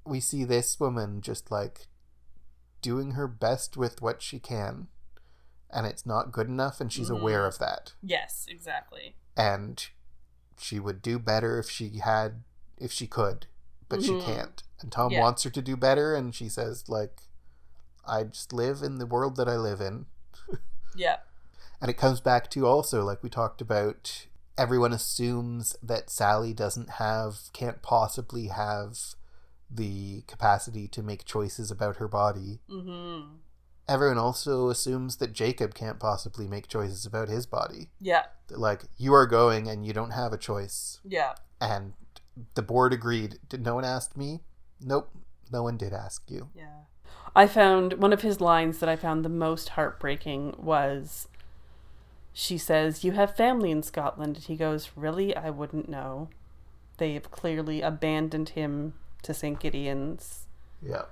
[0.06, 1.88] we see this woman just, like,
[2.82, 4.88] doing her best with what she can.
[5.72, 7.20] And it's not good enough, and she's Mhm.
[7.22, 7.94] aware of that.
[8.04, 9.16] Yes, exactly.
[9.38, 9.88] and
[10.58, 12.44] she would do better if she had
[12.78, 13.48] if she could
[13.90, 14.24] but she Mhm.
[14.26, 15.22] can't and tom Yeah.
[15.22, 17.22] wants her to do better and she says like
[18.08, 20.06] i just live in the world that i live in
[20.96, 21.18] Yeah.
[21.82, 26.92] and it comes back to also like we talked about everyone assumes that Sally doesn't
[26.92, 28.98] have, can't possibly have
[29.70, 32.60] the capacity to make choices about her body.
[32.70, 33.36] Mm-hmm.
[33.90, 37.90] Everyone also assumes that Jacob can't possibly make choices about his body.
[38.00, 38.24] Yeah.
[38.50, 41.02] Like, you are going and you don't have a choice.
[41.04, 41.34] Yeah.
[41.60, 41.92] And
[42.54, 43.40] the board agreed.
[43.50, 44.40] Did no one ask me?
[44.86, 45.10] Nope.
[45.52, 46.50] No one did ask you.
[46.56, 46.84] Yeah.
[47.36, 51.28] I found one of his lines that I found the most heartbreaking was
[52.32, 54.36] she says, You have family in Scotland.
[54.38, 55.36] And he goes, Really?
[55.36, 56.30] I wouldn't know.
[56.98, 59.60] They have clearly abandoned him to St.
[59.60, 60.46] Gideon's.
[60.82, 61.04] Yeah.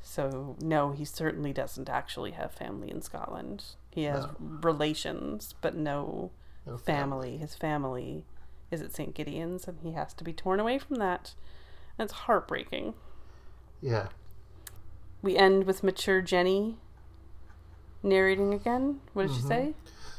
[0.00, 3.64] So, no, he certainly doesn't actually have family in Scotland.
[3.90, 4.36] He has No.
[4.62, 6.30] relations, but no
[6.66, 7.36] No family.
[7.36, 8.24] His family
[8.70, 9.14] is at St.
[9.14, 11.34] Gideon's, and he has to be torn away from that.
[11.98, 12.94] It's heartbreaking.
[13.80, 14.08] Yeah.
[15.22, 16.78] We end with mature Jenny
[18.02, 19.00] narrating again.
[19.12, 19.48] What did she Mhm.
[19.48, 19.74] say?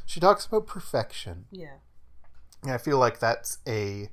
[0.06, 1.46] She talks about perfection.
[1.52, 1.78] Yeah.
[2.64, 4.10] And I feel like that's a.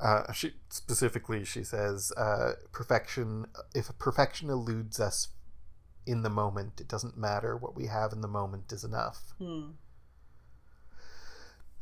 [0.00, 3.46] Uh, she specifically she says uh, perfection.
[3.74, 5.28] If perfection eludes us
[6.06, 7.56] in the moment, it doesn't matter.
[7.56, 9.34] What we have in the moment is enough.
[9.38, 9.70] Hmm.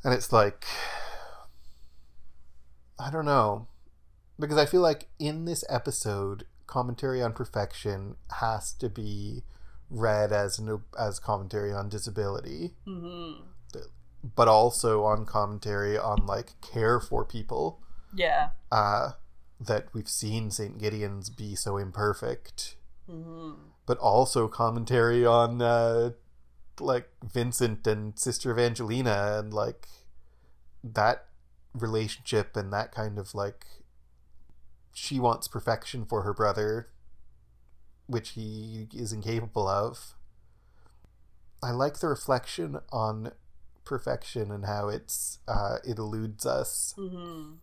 [0.03, 0.65] And it's like,
[2.99, 3.67] I don't know,
[4.39, 9.43] because I feel like in this episode, commentary on perfection has to be
[9.91, 13.43] read as an as commentary on disability, Mm-hmm.
[14.35, 17.81] but also on commentary on like care for people.
[18.15, 18.51] Yeah.
[18.73, 19.13] Uh,
[19.61, 22.77] that we've seen Saint Gideon's be so imperfect,
[23.11, 23.53] Mm-hmm.
[23.87, 26.11] but also commentary on uh,
[26.81, 29.87] like Vincent and Sister Evangelina and like
[30.83, 31.27] that
[31.75, 33.67] relationship and that kind of like
[34.99, 36.89] she wants perfection for her brother,
[38.07, 40.15] which he is incapable of.
[41.63, 43.33] I like the reflection on
[43.85, 46.95] perfection and how it's uh, it eludes us.
[46.97, 47.57] Mm-hmm.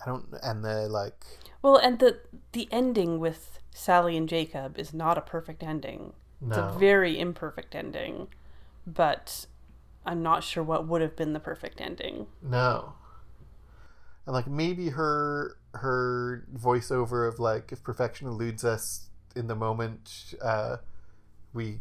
[0.00, 1.24] I don't and the like
[1.60, 2.20] Well, and the
[2.52, 6.12] the ending with Sally and Jacob is not a perfect ending.
[6.40, 6.50] No.
[6.50, 8.28] It's a very imperfect ending,
[8.86, 9.46] but
[10.04, 12.28] I'm not sure what would have been the perfect ending.
[12.40, 12.92] No.
[14.26, 20.34] And like maybe her her voiceover of like if perfection eludes us in the moment,
[20.42, 20.78] uh
[21.54, 21.80] we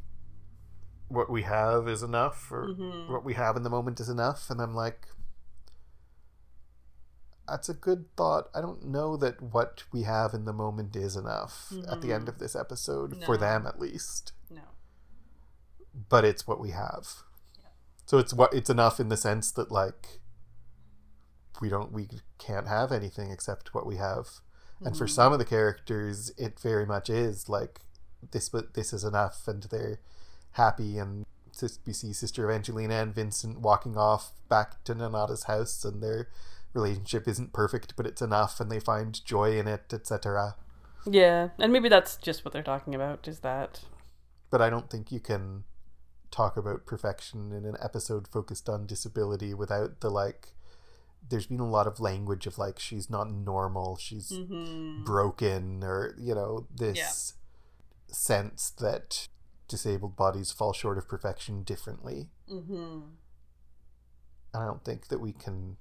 [1.08, 3.10] what we have is enough or Mhm.
[3.10, 5.08] what we have in the moment is enough and I'm like
[7.48, 8.50] that's a good thought.
[8.56, 12.28] I don't know that what we have in the moment is enough at the end
[12.28, 14.34] of this episode for them at least.
[14.50, 14.62] No.
[16.10, 17.08] But it's what we have.
[17.60, 17.68] yeah.
[18.08, 20.22] So it's what it's enough in the sense that like
[21.62, 24.28] we don't we can't have anything except what we have.
[24.82, 25.10] And for mm.
[25.10, 27.82] some of the characters it very much is like
[28.32, 30.00] this but this is enough and they're
[30.52, 31.26] happy and
[31.86, 36.28] we see Sister Evangelina and Vincent walking off back to Nonnatus house and their
[36.74, 40.56] relationship isn't perfect but it's enough and they find joy in it, etc.
[41.10, 43.28] Yeah, and maybe that's just what they're talking about.
[43.28, 43.82] Is that?
[44.50, 45.64] But I don't think you can
[46.32, 50.55] talk about perfection in an episode focused on disability without the like
[51.30, 55.04] there's been a lot of language of like she's not normal, she's Mm-hmm.
[55.04, 57.34] broken or you know this
[58.08, 59.28] sense that
[59.68, 62.30] disabled bodies fall short of perfection differently.
[62.52, 63.00] Mm-hmm.
[64.54, 65.78] I don't think that we can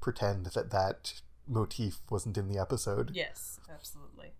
[0.00, 3.10] pretend that that motif wasn't in the episode.
[3.14, 4.32] Yes, absolutely.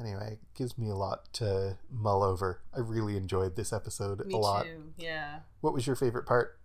[0.00, 2.62] Anyway, it gives me a lot to mull over.
[2.74, 4.64] I really enjoyed this episode Me a lot.
[4.64, 4.92] too.
[4.96, 5.40] Yeah.
[5.60, 6.58] What was your favorite part?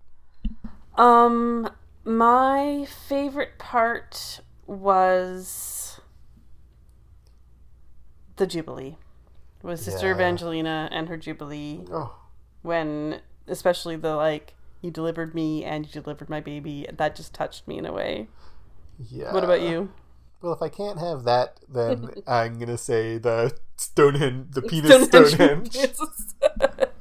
[0.98, 1.70] Um,
[2.04, 6.00] my favorite part was
[8.38, 8.98] the Jubilee.
[9.64, 10.14] Was Sister Yeah.
[10.16, 12.16] Evangelina and her Jubilee Oh,
[12.62, 16.88] when, especially the like, you delivered me and you delivered my baby.
[16.94, 18.28] That just touched me in a way.
[19.00, 19.34] yeah.
[19.34, 19.92] What about you?
[20.42, 25.76] Well, if I can't have that, then I'm gonna say the Stonehenge, the penis Stonehenge.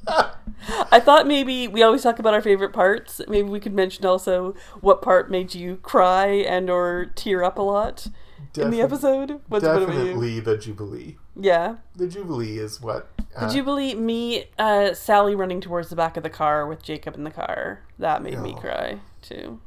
[0.91, 3.21] I thought maybe we always talk about our favorite parts.
[3.29, 7.63] Maybe we could mention also what part made you cry and or tear up a
[7.63, 8.09] lot
[8.57, 9.41] in the episode.
[9.49, 9.87] What's what you?
[9.87, 11.17] Definitely the Jubilee.
[11.39, 13.11] Yeah, The Jubilee is what.
[13.17, 13.95] the uh, Jubilee.
[13.95, 17.83] Me, uh, Sally running towards the back of the car with Jacob in the car.
[17.99, 19.61] That made me cry too.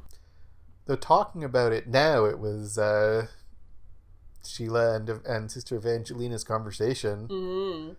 [0.86, 3.28] Though talking about it now, it was uh,
[4.44, 7.28] Sheila and and Sister Evangelina's conversation.
[7.28, 7.96] Mm.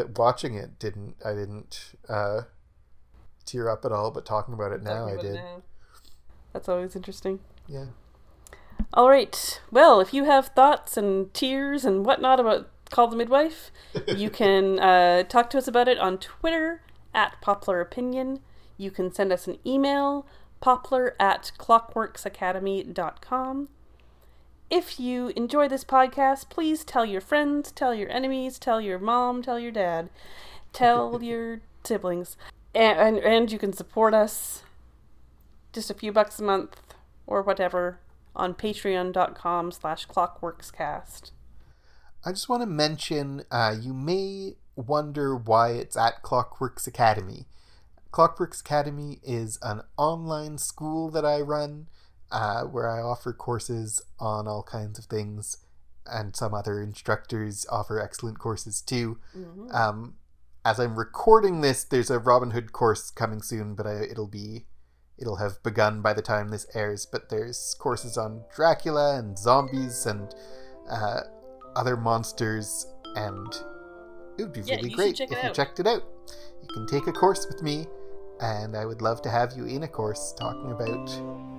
[0.00, 2.42] That watching it didn't, I didn't uh,
[3.44, 4.10] tear up at all.
[4.10, 5.38] But talking about it now, I did.
[6.54, 7.40] That's always interesting.
[7.68, 7.84] Yeah.
[8.94, 9.60] All right.
[9.70, 13.70] Well, if you have thoughts and tears and whatnot about Call the Midwife,
[14.06, 16.80] you can uh, talk to us about it on Twitter
[17.12, 18.40] at Poplar Opinion.
[18.78, 20.26] You can send us an email,
[20.60, 23.68] poplar at clockworksacademy.com.
[24.70, 29.42] If you enjoy this podcast, please tell your friends, tell your enemies, tell your mom,
[29.42, 30.10] tell your dad,
[30.72, 32.36] tell your siblings.
[32.72, 34.62] And, and, and you can support us
[35.72, 36.80] just a few bucks a month
[37.26, 37.98] or whatever
[38.36, 41.32] on patreon.com slash clockworkscast.
[42.24, 47.46] I just want to mention uh, you may wonder why it's at Clockworks Academy.
[48.12, 51.88] Clockworks Academy is an online school that I run
[52.30, 55.58] uh, where I offer courses on all kinds of things,
[56.06, 59.18] and some other instructors offer excellent courses too.
[59.36, 59.70] Mm-hmm.
[59.74, 60.14] Um,
[60.64, 64.66] as I'm recording this, there's a Robin Hood course coming soon, but I, it'll be
[65.18, 67.06] it'll have begun by the time this airs.
[67.06, 70.34] But there's courses on Dracula and zombies and
[70.90, 71.20] uh,
[71.76, 73.52] other monsters, and
[74.38, 76.04] it would be Yeah, really great if you checked it out.
[76.62, 77.86] You can take a course with me,
[78.40, 81.10] and I would love to have you in a course talking about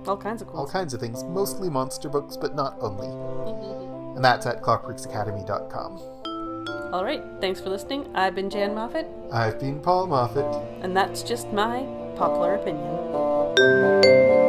[0.08, 3.08] All kinds of cool all kinds of things, mostly monster books, but not only.
[4.12, 5.98] And that's at clockworksacademy.com.
[6.92, 8.14] All right, thanks for listening.
[8.14, 10.54] I've been Jan Moffat, I've been Paul Moffat.
[10.82, 14.41] and that's just my popular opinion.